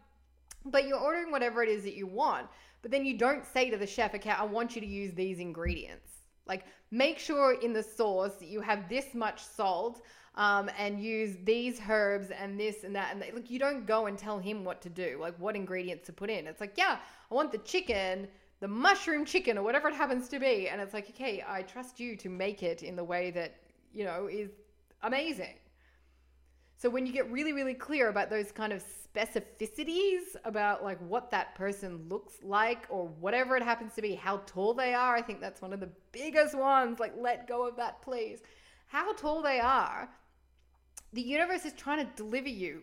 [0.64, 2.49] but you're ordering whatever it is that you want.
[2.83, 5.38] But then you don't say to the chef, okay, I want you to use these
[5.38, 6.11] ingredients.
[6.46, 10.03] Like, make sure in the sauce that you have this much salt
[10.37, 13.12] um, and use these herbs and this and that.
[13.12, 16.07] And they, like, you don't go and tell him what to do, like what ingredients
[16.07, 16.46] to put in.
[16.46, 16.99] It's like, yeah,
[17.31, 18.29] I want the chicken,
[18.61, 20.68] the mushroom chicken, or whatever it happens to be.
[20.68, 23.57] And it's like, okay, I trust you to make it in the way that,
[23.94, 24.51] you know, is
[25.03, 25.55] amazing.
[26.79, 31.31] So when you get really, really clear about those kind of specificities about like what
[31.31, 35.22] that person looks like or whatever it happens to be, how tall they are, I
[35.22, 37.01] think that's one of the biggest ones.
[37.01, 38.40] Like, let go of that, please.
[38.88, 40.11] How tall they are
[41.12, 42.83] the universe is trying to deliver you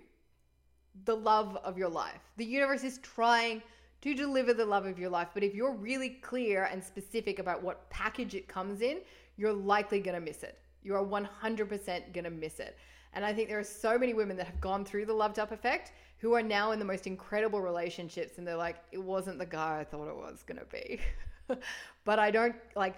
[1.06, 2.22] the love of your life.
[2.38, 3.62] The universe is trying
[4.02, 5.30] to deliver the love of your life.
[5.34, 9.00] But if you're really clear and specific about what package it comes in,
[9.38, 10.60] you're likely going to miss it.
[10.84, 12.78] You are 100% going to miss it.
[13.14, 15.52] And I think there are so many women that have gone through the loved up
[15.52, 19.46] effect who are now in the most incredible relationships and they're like, it wasn't the
[19.46, 21.00] guy I thought it was going to be.
[22.06, 22.96] but I don't like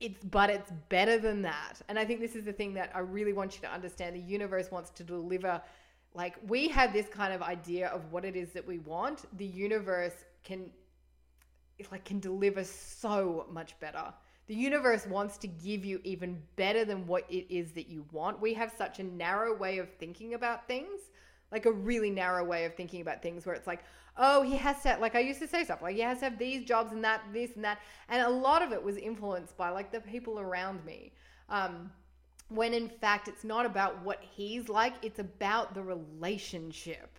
[0.00, 1.74] it's but it's better than that.
[1.88, 4.16] And i think this is the thing that i really want you to understand.
[4.16, 5.60] The universe wants to deliver
[6.14, 9.24] like we have this kind of idea of what it is that we want.
[9.38, 10.70] The universe can
[11.92, 14.12] like can deliver so much better.
[14.46, 18.40] The universe wants to give you even better than what it is that you want.
[18.40, 21.00] We have such a narrow way of thinking about things
[21.50, 23.84] like a really narrow way of thinking about things where it's like
[24.18, 26.38] oh, he has to, like I used to say stuff, like he has to have
[26.38, 27.78] these jobs and that, this and that.
[28.08, 31.12] And a lot of it was influenced by like the people around me.
[31.48, 31.90] Um,
[32.48, 37.18] when in fact, it's not about what he's like, it's about the relationship.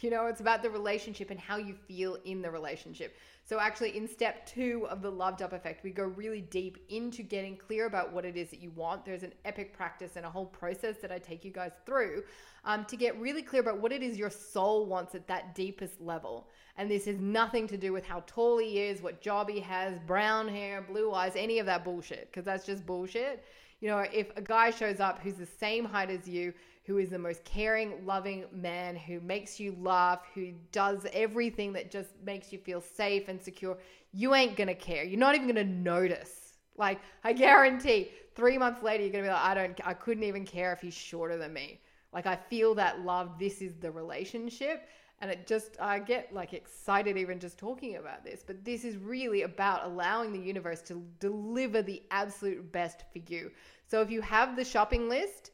[0.00, 3.16] You know, it's about the relationship and how you feel in the relationship.
[3.44, 7.22] So, actually, in step two of the loved up effect, we go really deep into
[7.22, 9.04] getting clear about what it is that you want.
[9.04, 12.22] There's an epic practice and a whole process that I take you guys through
[12.64, 16.00] um, to get really clear about what it is your soul wants at that deepest
[16.00, 16.48] level.
[16.76, 19.98] And this has nothing to do with how tall he is, what job he has,
[20.06, 23.44] brown hair, blue eyes, any of that bullshit, because that's just bullshit.
[23.80, 26.54] You know, if a guy shows up who's the same height as you,
[26.84, 31.90] who is the most caring, loving man, who makes you laugh, who does everything that
[31.90, 33.78] just makes you feel safe and secure,
[34.12, 35.04] you ain't gonna care.
[35.04, 36.54] You're not even gonna notice.
[36.76, 40.44] Like, I guarantee three months later, you're gonna be like, I don't, I couldn't even
[40.44, 41.80] care if he's shorter than me.
[42.12, 43.38] Like, I feel that love.
[43.38, 44.88] This is the relationship.
[45.20, 48.42] And it just, I get like excited even just talking about this.
[48.44, 53.52] But this is really about allowing the universe to deliver the absolute best for you.
[53.86, 55.52] So if you have the shopping list,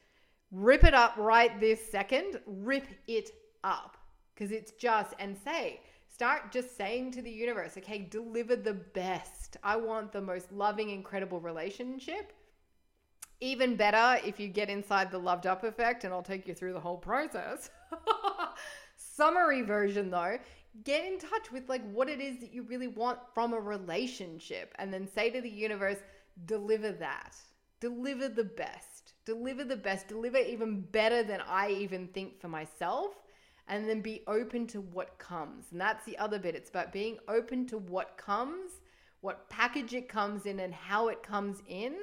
[0.50, 3.30] rip it up right this second, rip it
[3.64, 3.96] up
[4.34, 5.80] because it's just, and say,
[6.12, 9.56] start just saying to the universe, okay, deliver the best.
[9.62, 12.32] I want the most loving, incredible relationship.
[13.40, 16.72] Even better if you get inside the loved up effect, and I'll take you through
[16.72, 17.70] the whole process.
[18.96, 20.38] Summary version though,
[20.84, 24.74] get in touch with like what it is that you really want from a relationship,
[24.78, 25.98] and then say to the universe,
[26.46, 27.36] deliver that,
[27.80, 28.97] deliver the best,
[29.34, 33.14] deliver the best, deliver even better than I even think for myself.
[33.70, 35.66] And then be open to what comes.
[35.72, 36.54] And that's the other bit.
[36.54, 38.70] It's about being open to what comes,
[39.20, 41.94] what package it comes in, and how it comes in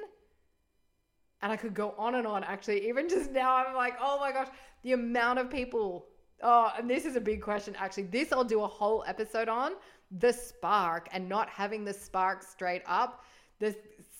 [1.42, 2.88] and I could go on and on actually.
[2.88, 4.48] Even just now, I'm like, oh my gosh,
[4.82, 6.06] the amount of people.
[6.42, 8.04] Oh, and this is a big question actually.
[8.04, 9.72] This I'll do a whole episode on
[10.18, 13.24] the spark and not having the spark straight up.
[13.58, 13.74] The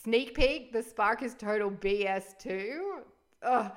[0.07, 3.01] sneak peek, the spark is total BS too.
[3.43, 3.73] Ugh.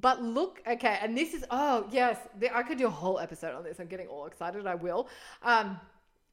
[0.00, 2.18] But look, okay, and this is oh yes,
[2.54, 3.80] I could do a whole episode on this.
[3.80, 4.66] I'm getting all excited.
[4.66, 5.08] I will,
[5.42, 5.80] um,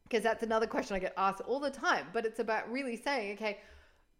[0.03, 2.07] because that's another question I get asked all the time.
[2.11, 3.59] But it's about really saying, okay,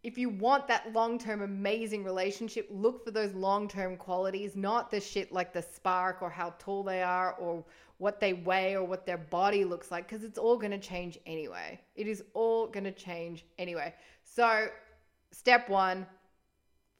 [0.02, 4.90] if you want that long term amazing relationship, look for those long term qualities, not
[4.90, 7.62] the shit like the spark or how tall they are or
[7.98, 11.18] what they weigh or what their body looks like, because it's all going to change
[11.26, 11.80] anyway.
[11.96, 13.94] It is all going to change anyway.
[14.24, 14.68] So,
[15.34, 16.06] step one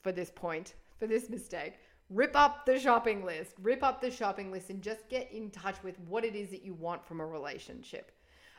[0.02, 1.74] for this point, for this mistake,
[2.10, 5.76] rip up the shopping list, rip up the shopping list, and just get in touch
[5.82, 8.10] with what it is that you want from a relationship.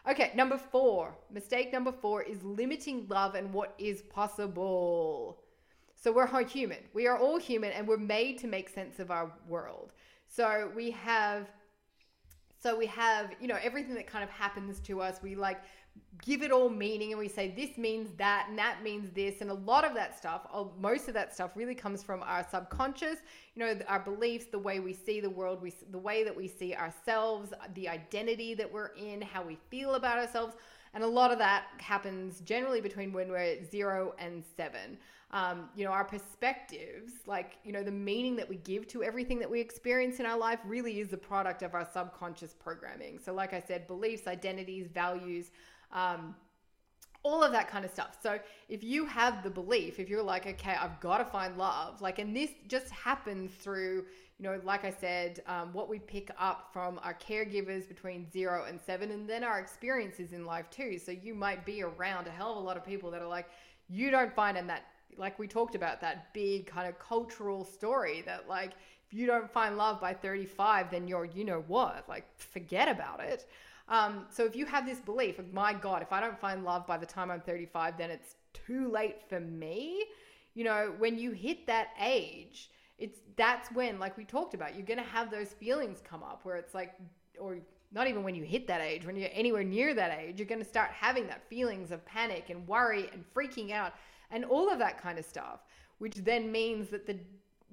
[0.10, 1.16] Okay, number four.
[1.32, 5.42] Mistake number four is limiting love and what is possible.
[5.96, 6.78] So we're all human.
[6.94, 9.92] We are all human and we're made to make sense of our world.
[10.28, 11.50] So we have
[12.60, 15.20] so we have, you know, everything that kind of happens to us.
[15.22, 15.62] We like
[16.24, 19.52] give it all meaning and we say this means that and that means this and
[19.52, 20.48] a lot of that stuff
[20.80, 23.18] most of that stuff really comes from our subconscious
[23.54, 26.48] you know our beliefs the way we see the world we the way that we
[26.48, 30.56] see ourselves the identity that we're in how we feel about ourselves
[30.96, 34.98] and a lot of that happens generally between when we're zero and seven.
[35.32, 39.38] Um, you know our perspectives like you know the meaning that we give to everything
[39.40, 43.20] that we experience in our life really is the product of our subconscious programming.
[43.20, 45.52] So like i said beliefs identities values
[45.92, 46.36] um,
[47.26, 48.18] all of that kind of stuff.
[48.22, 52.00] So if you have the belief, if you're like, okay, I've got to find love,
[52.00, 54.06] like, and this just happens through,
[54.38, 58.66] you know, like I said, um, what we pick up from our caregivers between zero
[58.68, 61.00] and seven, and then our experiences in life too.
[61.00, 63.50] So you might be around a hell of a lot of people that are like,
[63.90, 64.84] you don't find in that,
[65.18, 68.74] like we talked about, that big kind of cultural story that, like,
[69.08, 73.20] if you don't find love by 35, then you're, you know what, like, forget about
[73.20, 73.48] it.
[73.88, 76.88] Um, so if you have this belief of, my God, if I don't find love
[76.88, 80.04] by the time I'm 35, then it's too late for me.
[80.56, 84.86] You know, when you hit that age, it's that's when, like we talked about, you're
[84.86, 86.94] going to have those feelings come up where it's like,
[87.40, 87.58] or
[87.92, 90.62] not even when you hit that age, when you're anywhere near that age, you're going
[90.62, 93.94] to start having that feelings of panic and worry and freaking out
[94.32, 95.60] and all of that kind of stuff,
[96.00, 97.20] which then means that the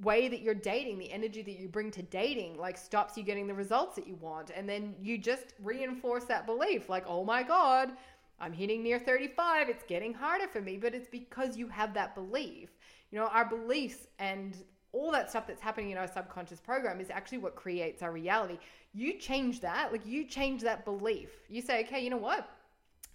[0.03, 3.47] way that you're dating, the energy that you bring to dating, like stops you getting
[3.47, 4.51] the results that you want.
[4.55, 7.93] And then you just reinforce that belief like, oh my God,
[8.41, 9.69] I'm hitting near 35.
[9.69, 10.77] It's getting harder for me.
[10.77, 12.71] But it's because you have that belief.
[13.11, 14.57] You know, our beliefs and
[14.93, 18.59] all that stuff that's happening in our subconscious program is actually what creates our reality.
[18.95, 21.31] You change that, like you change that belief.
[21.49, 22.49] You say, okay, you know what?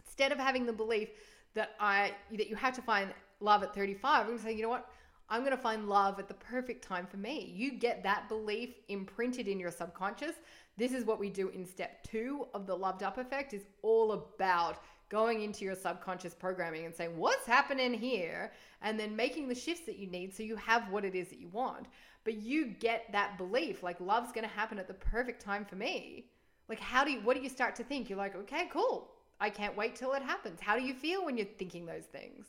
[0.06, 1.10] Instead of having the belief
[1.54, 4.70] that I that you have to find love at 35, I'm gonna say, you know
[4.70, 4.90] what?
[5.30, 7.52] I'm going to find love at the perfect time for me.
[7.56, 10.36] You get that belief imprinted in your subconscious.
[10.78, 14.14] This is what we do in step two of the loved up effect is all
[14.14, 14.78] about
[15.10, 18.54] going into your subconscious programming and saying, what's happening here?
[18.82, 21.40] And then making the shifts that you need so you have what it is that
[21.40, 21.88] you want.
[22.24, 25.76] But you get that belief like love's going to happen at the perfect time for
[25.76, 26.26] me
[26.70, 28.10] Like, how do you, what do you start to think?
[28.10, 29.10] You're like, okay, cool.
[29.40, 30.60] I can't wait till it happens.
[30.62, 32.46] How do you feel when you're thinking those things?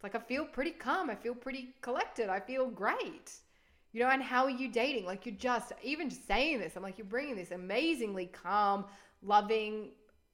[0.00, 1.10] It's like, I feel pretty calm.
[1.10, 2.30] I feel pretty collected.
[2.30, 3.32] I feel great.
[3.92, 5.04] You know, and how are you dating?
[5.04, 8.86] Like, you're just, even just saying this, I'm like, you're bringing this amazingly calm,
[9.22, 9.90] loving,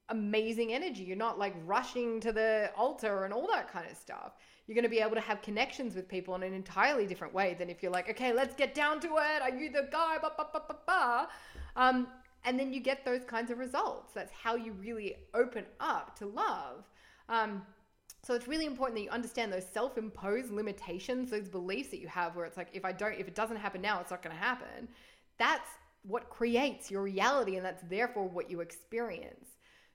[0.07, 1.03] amazing energy.
[1.03, 4.35] You're not like rushing to the altar and all that kind of stuff.
[4.67, 7.53] You're going to be able to have connections with people in an entirely different way
[7.59, 9.41] than if you're like, okay, let's get down to it.
[9.41, 10.17] Are you the guy?
[10.21, 11.27] Ba, ba, ba, ba, ba.
[11.75, 12.07] Um,
[12.45, 14.13] and then you get those kinds of results.
[14.13, 16.85] That's how you really open up to love.
[17.27, 17.63] Um,
[18.27, 22.35] so it's really important that you understand those self-imposed limitations, those beliefs that you have
[22.35, 24.41] where it's like if I don't if it doesn't happen now, it's not going to
[24.41, 24.89] happen.
[25.37, 25.69] That's
[26.01, 29.51] what creates your reality and that's therefore what you experience.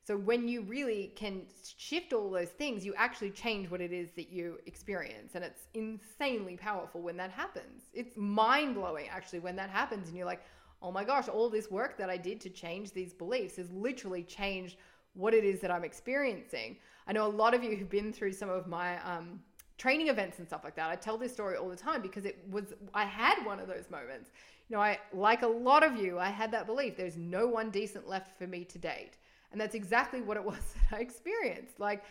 [0.06, 1.42] So when you really can
[1.76, 5.66] shift all those things, you actually change what it is that you experience and it's
[5.74, 7.82] insanely powerful when that happens.
[7.92, 10.42] It's mind-blowing actually when that happens and you're like,
[10.80, 14.22] "Oh my gosh, all this work that I did to change these beliefs has literally
[14.22, 14.78] changed
[15.12, 18.32] what it is that I'm experiencing." I know a lot of you who've been through
[18.32, 19.40] some of my um,
[19.78, 20.90] training events and stuff like that.
[20.90, 23.90] I tell this story all the time because it was I had one of those
[23.90, 24.30] moments.
[24.68, 27.70] You know, I like a lot of you, I had that belief there's no one
[27.70, 29.16] decent left for me to date.
[29.50, 31.80] And that's exactly what it was that I experienced.
[31.80, 32.04] Like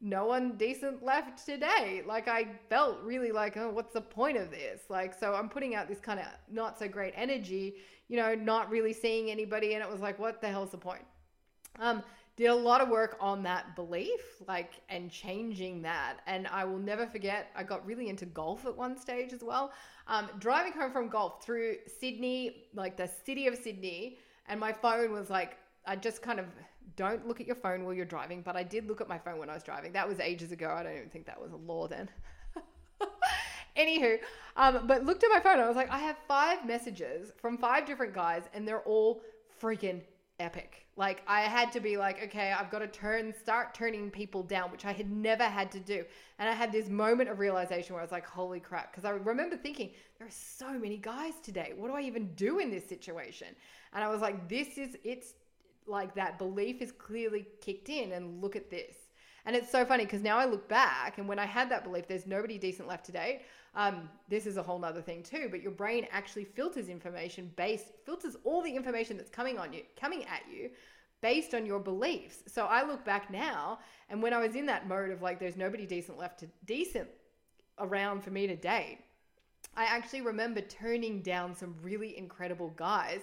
[0.00, 2.02] no one decent left today.
[2.06, 4.82] Like I felt really like, oh, what's the point of this?
[4.90, 7.76] Like so I'm putting out this kind of not so great energy,
[8.08, 11.06] you know, not really seeing anybody and it was like what the hell's the point?
[11.78, 12.02] Um
[12.36, 16.18] did a lot of work on that belief like and changing that.
[16.26, 19.72] And i will never forget i got really into golf at one stage as well.
[20.06, 24.18] Um, driving home from golf through sydney like the city of sydney
[24.48, 25.56] and my phone was like
[25.86, 26.46] i just kind of
[26.96, 29.38] don't look at your phone while you're driving but i did look at my phone
[29.38, 29.92] when i was driving.
[29.92, 30.70] That was ages ago.
[30.70, 32.08] I don't even think that was a law then.
[33.76, 34.18] Anywho
[34.56, 35.58] um, but looked at my phone.
[35.58, 39.22] I was like i have five messages from five different guys and they're all
[39.60, 40.02] freaking
[40.38, 40.86] epic.
[40.96, 44.70] Like I had to be like, okay, I've got to turn, start turning people down,
[44.70, 46.04] which I had never had to do.
[46.38, 48.92] And I had this moment of realization where I was like, holy crap.
[48.92, 51.72] Because I remember thinking, there are so many guys today.
[51.76, 53.48] What do I even do in this situation?
[53.92, 55.34] And I was like, this is, it's
[55.86, 58.94] like that belief is clearly kicked in and look at this.
[59.46, 62.08] And it's so funny because now I look back and when I had that belief,
[62.08, 63.42] there's nobody decent left to date.
[63.76, 67.86] Um, this is a whole nother thing too, but your brain actually filters information based,
[68.04, 70.70] filters all the information that's coming on you, coming at you
[71.20, 72.38] based on your beliefs.
[72.46, 75.56] So I look back now and when I was in that mode of like, there's
[75.56, 77.08] nobody decent left to decent
[77.78, 78.98] around for me to date,
[79.76, 83.20] I actually remember turning down some really incredible guys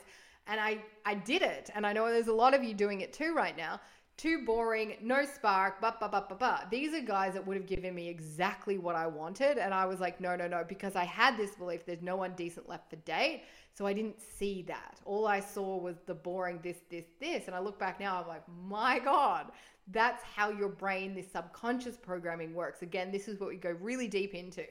[0.48, 1.70] and I, I did it.
[1.76, 3.80] And I know there's a lot of you doing it too right now
[4.22, 6.68] too boring, no spark, ba ba ba ba.
[6.70, 9.58] These are guys that would have given me exactly what I wanted.
[9.58, 12.34] And I was like, no, no, no, because I had this belief there's no one
[12.36, 13.46] decent left for date.
[13.74, 15.00] So I didn't see that.
[15.06, 17.48] All I saw was the boring this, this, this.
[17.48, 19.48] And I look back now, I'm like, my God,
[19.88, 22.84] that's how your brain, this subconscious programming works.
[22.84, 24.66] Again, this is what we go really deep into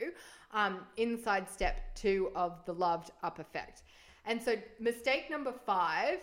[0.53, 3.83] um, inside step two of the loved up effect.
[4.27, 6.21] And so, mistake number five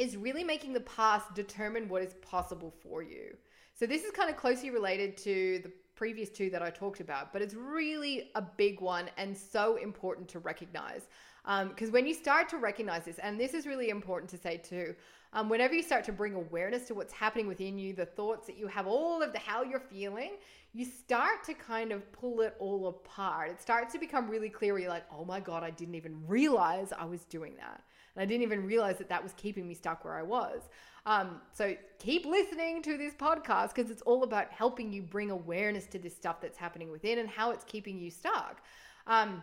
[0.00, 3.36] is really making the past determine what is possible for you.
[3.74, 7.34] So this is kind of closely related to the previous two that I talked about,
[7.34, 11.02] but it's really a big one and so important to recognize.
[11.44, 14.56] Because um, when you start to recognize this, and this is really important to say
[14.56, 14.94] too,
[15.34, 18.56] um, whenever you start to bring awareness to what's happening within you, the thoughts that
[18.58, 20.32] you have, all of the how you're feeling,
[20.72, 23.50] you start to kind of pull it all apart.
[23.50, 24.74] It starts to become really clear.
[24.74, 27.82] where You're like, oh my God, I didn't even realize I was doing that.
[28.14, 30.62] And I didn't even realize that that was keeping me stuck where I was.
[31.06, 35.86] Um, so keep listening to this podcast because it's all about helping you bring awareness
[35.86, 38.62] to this stuff that's happening within and how it's keeping you stuck.
[39.06, 39.42] Um,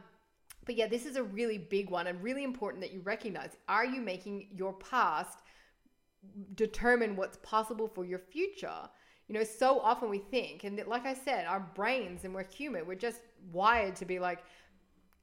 [0.66, 3.58] but yeah, this is a really big one and really important that you recognize.
[3.68, 5.40] Are you making your past
[6.56, 8.90] determine what's possible for your future?
[9.28, 12.88] You know, so often we think, and like I said, our brains and we're human,
[12.88, 13.22] we're just
[13.52, 14.44] wired to be like,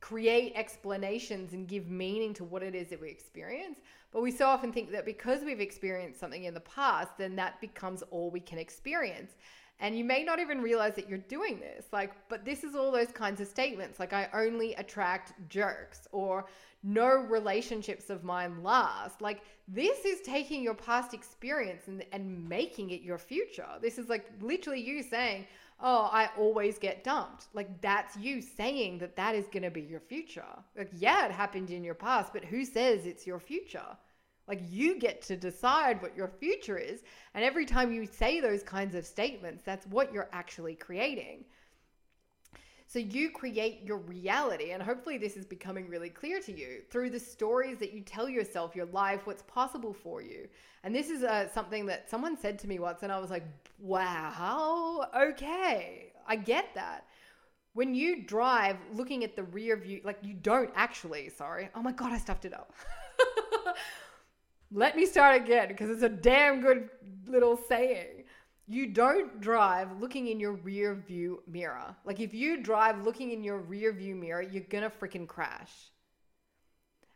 [0.00, 3.78] create explanations and give meaning to what it is that we experience.
[4.12, 7.60] But we so often think that because we've experienced something in the past, then that
[7.62, 9.32] becomes all we can experience.
[9.80, 11.86] And you may not even realize that you're doing this.
[11.90, 16.44] Like, but this is all those kinds of statements like, I only attract jerks, or
[16.84, 19.20] no relationships of mine last.
[19.20, 23.66] Like, this is taking your past experience and, and making it your future.
[23.80, 25.46] This is like literally you saying,
[25.80, 27.46] oh, I always get dumped.
[27.54, 30.44] Like that's you saying that that is going to be your future.
[30.76, 33.96] Like, yeah, it happened in your past, but who says it's your future?
[34.46, 37.02] Like you get to decide what your future is.
[37.34, 41.46] And every time you say those kinds of statements, that's what you're actually creating.
[42.94, 47.10] So you create your reality, and hopefully, this is becoming really clear to you through
[47.10, 50.46] the stories that you tell yourself, your life, what's possible for you.
[50.84, 53.42] And this is uh, something that someone said to me once, and I was like,
[53.80, 57.06] wow, okay, I get that.
[57.72, 61.70] When you drive looking at the rear view, like you don't actually, sorry.
[61.74, 62.74] Oh my God, I stuffed it up.
[64.70, 66.90] Let me start again because it's a damn good
[67.26, 68.23] little saying
[68.66, 71.94] you don't drive looking in your rear view mirror.
[72.04, 75.90] Like if you drive looking in your rear view mirror, you're gonna freaking crash.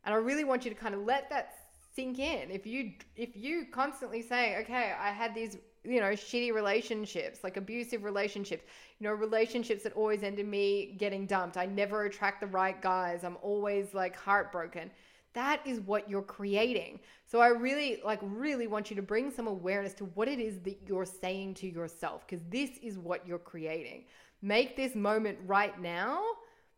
[0.05, 1.55] And I really want you to kind of let that
[1.95, 2.51] sink in.
[2.51, 7.57] If you if you constantly say, "Okay, I had these, you know, shitty relationships, like
[7.57, 8.65] abusive relationships,
[8.99, 11.57] you know, relationships that always ended me getting dumped.
[11.57, 13.25] I never attract the right guys.
[13.25, 14.91] I'm always like heartbroken."
[15.39, 16.99] That is what you're creating.
[17.25, 20.59] So I really like really want you to bring some awareness to what it is
[20.63, 24.07] that you're saying to yourself because this is what you're creating.
[24.43, 26.25] Make this moment right now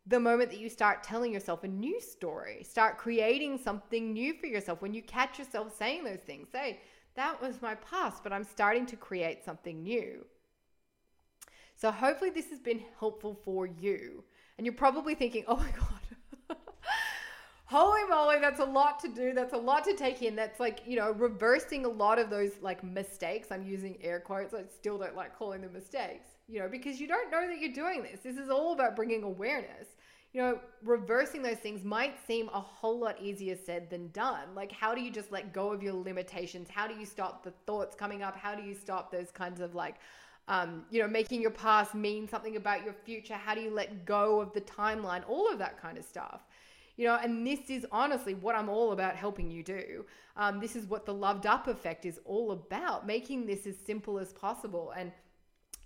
[0.05, 2.61] the moment that you start telling yourself a new story.
[2.61, 4.83] Start creating something new for yourself.
[4.83, 6.81] When you catch yourself saying those things, say,
[7.15, 10.23] that was my past, but I'm starting to create something new.
[11.75, 14.23] So hopefully this has been helpful for you.
[14.59, 16.00] And you're probably thinking, oh my God,
[17.71, 19.33] holy moly, that's a lot to do.
[19.33, 20.35] That's a lot to take in.
[20.35, 23.47] That's like, you know, reversing a lot of those like mistakes.
[23.49, 24.53] I'm using air quotes.
[24.53, 27.71] I still don't like calling them mistakes, you know, because you don't know that you're
[27.71, 28.19] doing this.
[28.21, 29.87] This is all about bringing awareness.
[30.33, 34.53] You know, reversing those things might seem a whole lot easier said than done.
[34.53, 36.67] Like, how do you just let go of your limitations?
[36.69, 38.37] How do you stop the thoughts coming up?
[38.37, 39.95] How do you stop those kinds of like,
[40.49, 43.35] um, you know, making your past mean something about your future?
[43.35, 45.23] How do you let go of the timeline?
[45.27, 46.41] All of that kind of stuff.
[47.01, 50.05] You know, and this is honestly what I'm all about helping you do.
[50.37, 54.19] Um, this is what the loved up effect is all about, making this as simple
[54.19, 54.93] as possible.
[54.95, 55.11] And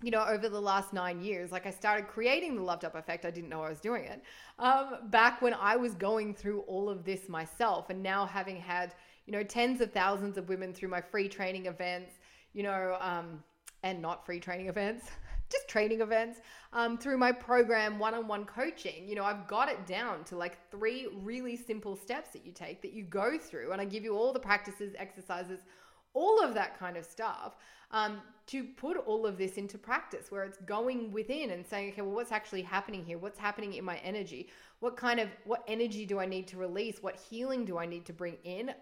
[0.02, 3.24] you know, over the last nine years, like I started creating the loved up effect.
[3.24, 4.22] I didn't know I was doing it
[4.58, 7.88] um, back when I was going through all of this myself.
[7.88, 8.94] And now having had,
[9.24, 12.12] you know, tens of thousands of women through my free training events,
[12.52, 13.42] you know, um,
[13.84, 15.06] and not free training events,
[15.50, 16.40] just training events
[16.72, 21.08] um, through my program one-on-one coaching you know i've got it down to like three
[21.22, 24.32] really simple steps that you take that you go through and i give you all
[24.32, 25.60] the practices exercises
[26.16, 27.56] all of that kind of stuff
[27.92, 32.02] um, to put all of this into practice where it's going within and saying okay
[32.02, 33.18] well what's actually happening here?
[33.18, 34.48] What's happening in my energy?
[34.80, 37.02] What kind of what energy do i need to release?
[37.02, 38.72] What healing do i need to bring in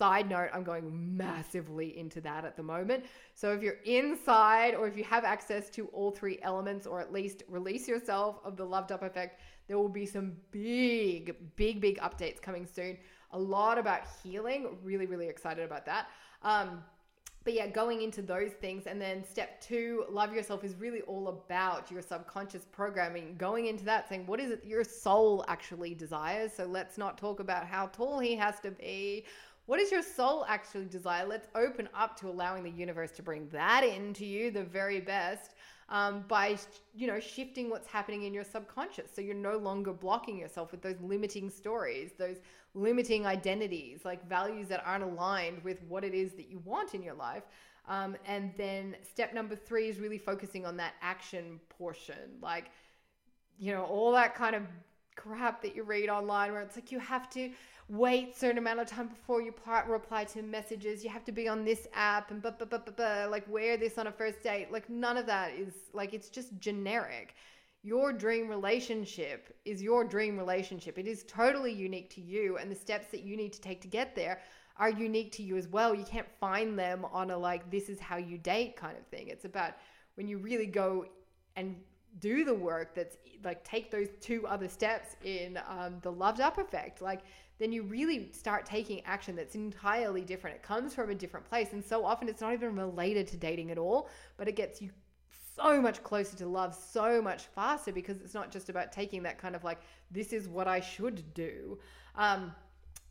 [0.00, 3.04] Side note, I'm going massively into that at the moment.
[3.34, 7.12] So if you're inside or if you have access to all three elements or at
[7.12, 12.00] least release yourself of the loved up effect, there will be some big, big, big
[12.00, 12.96] updates coming soon.
[13.32, 14.78] A lot about healing.
[14.82, 16.06] Really, really excited about that.
[16.42, 16.82] Um,
[17.44, 18.86] but yeah, going into those things.
[18.86, 23.36] And then step two, love yourself is really all about your subconscious programming.
[23.36, 26.52] Going into that, saying, what is it your soul actually desires?
[26.54, 29.24] So let's not talk about how tall he has to be
[29.66, 31.26] what does your soul actually desire?
[31.26, 35.54] Let's open up to allowing the universe to bring that into you, the very best,
[35.88, 36.56] um, by
[36.94, 39.10] you know shifting what's happening in your subconscious.
[39.14, 42.38] So you're no longer blocking yourself with those limiting stories, those
[42.74, 47.02] limiting identities, like values that aren't aligned with what it is that you want in
[47.02, 47.42] your life.
[47.88, 52.70] Um, and then step number three is really focusing on that action portion, like
[53.58, 54.62] you know all that kind of
[55.16, 57.50] crap that you read online where it's like you have to
[57.90, 59.52] wait certain amount of time before you
[59.88, 61.02] reply to messages.
[61.02, 63.76] You have to be on this app and blah, blah, blah, blah, blah, like wear
[63.76, 64.70] this on a first date.
[64.70, 67.34] Like none of that is like, it's just generic.
[67.82, 70.98] Your dream relationship is your dream relationship.
[70.98, 72.58] It is totally unique to you.
[72.58, 74.40] And the steps that you need to take to get there
[74.76, 75.94] are unique to you as well.
[75.94, 79.28] You can't find them on a like, this is how you date kind of thing.
[79.28, 79.72] It's about
[80.14, 81.06] when you really go
[81.56, 81.74] and
[82.18, 86.58] do the work that's like take those two other steps in um, the loved up
[86.58, 87.20] effect like
[87.60, 90.56] then you really start taking action that's entirely different.
[90.56, 91.74] It comes from a different place.
[91.74, 94.08] And so often it's not even related to dating at all,
[94.38, 94.90] but it gets you
[95.54, 99.36] so much closer to love so much faster because it's not just about taking that
[99.36, 99.80] kind of like,
[100.10, 101.78] this is what I should do.
[102.16, 102.54] Um,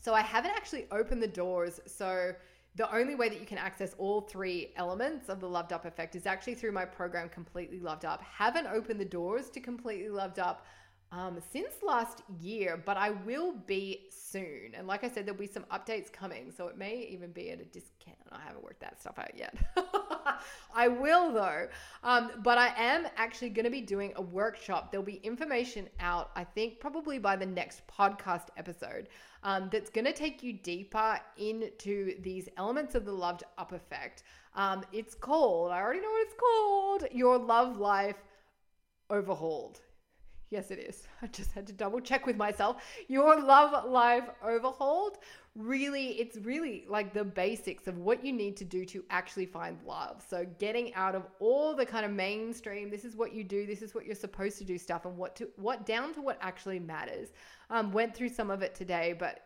[0.01, 1.79] so I haven't actually opened the doors.
[1.85, 2.31] So
[2.75, 6.15] the only way that you can access all three elements of the loved up effect
[6.15, 8.23] is actually through my program, Completely Loved Up.
[8.23, 10.65] Haven't opened the doors to Completely Loved Up
[11.11, 14.73] um, since last year, but I will be soon.
[14.75, 17.59] And like I said, there'll be some updates coming, so it may even be at
[17.59, 18.17] a discount.
[18.31, 19.55] I haven't worked that stuff out yet.
[20.75, 21.67] I will though.
[22.03, 24.91] Um, but I am actually going to be doing a workshop.
[24.91, 29.09] There'll be information out, I think, probably by the next podcast episode.
[29.41, 34.23] Um, that's going to take you deeper into these elements of the loved up effect.
[34.53, 38.17] Um, it's called, I already know what it's called, Your Love Life
[39.09, 39.79] Overhauled
[40.49, 41.03] Yes, it is.
[41.21, 42.83] I just had to double check with myself.
[43.07, 45.17] Your love life overhauled.
[45.55, 49.77] Really, it's really like the basics of what you need to do to actually find
[49.85, 50.23] love.
[50.27, 53.81] So, getting out of all the kind of mainstream, this is what you do, this
[53.81, 56.79] is what you're supposed to do stuff, and what to what down to what actually
[56.79, 57.29] matters.
[57.69, 59.41] Um, went through some of it today, but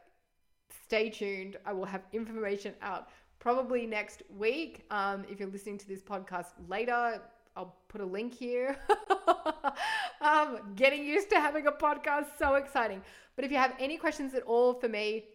[0.85, 1.57] stay tuned.
[1.65, 4.85] I will have information out probably next week.
[4.91, 7.21] Um, if you're listening to this podcast later,
[7.55, 8.77] I'll put a link here.
[10.23, 13.01] um, getting used to having a podcast, so exciting.
[13.35, 15.25] But if you have any questions at all for me,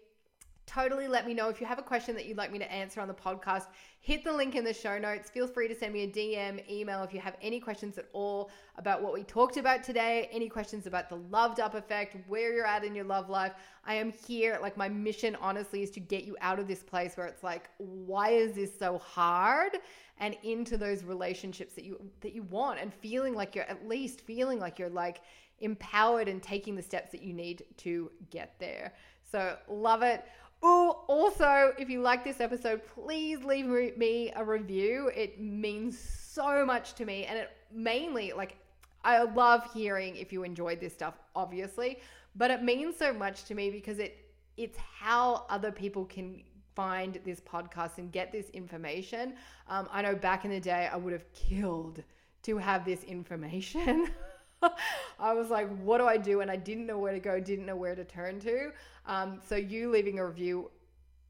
[0.69, 1.49] totally let me know.
[1.49, 3.65] If you have a question that you'd like me to answer on the podcast
[4.01, 5.29] hit the link in the show notes.
[5.29, 8.51] Feel free to send me a dm email if you have any questions at all
[8.77, 12.67] about what we talked about today any questions about the loved up effect where you're
[12.67, 13.53] at in your love life.
[13.85, 17.17] I am here like my mission honestly is to get you out of this place
[17.17, 19.79] where it's like why is this so hard?
[20.21, 24.21] And into those relationships that you that you want and feeling like you're at least
[24.21, 25.23] feeling like you're like
[25.61, 28.95] empowered and taking the steps that you need to get there.
[29.31, 30.25] So love it
[30.63, 35.11] Oh, also, if you like this episode, please leave me a review.
[35.15, 37.27] It means so much to me.
[37.27, 38.57] And it mainly, like,
[39.05, 42.01] I love hearing if you enjoyed this stuff, obviously,
[42.35, 44.25] but it means so much to me because it
[44.57, 46.43] it's how other people can
[46.75, 49.35] find this podcast and get this information.
[49.69, 52.03] Um, I know back in the day, I would have killed
[52.43, 54.09] to have this information.
[55.19, 56.41] I was like, what do I do?
[56.41, 58.71] And I didn't know where to go, didn't know where to turn to.
[59.07, 60.71] Um, so, you leaving a review,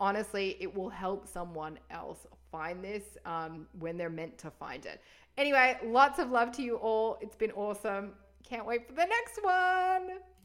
[0.01, 5.01] honestly, it will help someone else find this um, when they're meant to find it.
[5.37, 7.19] Anyway, lots of love to you all.
[7.21, 8.13] It's been awesome.
[8.43, 10.19] Can't wait for the next one.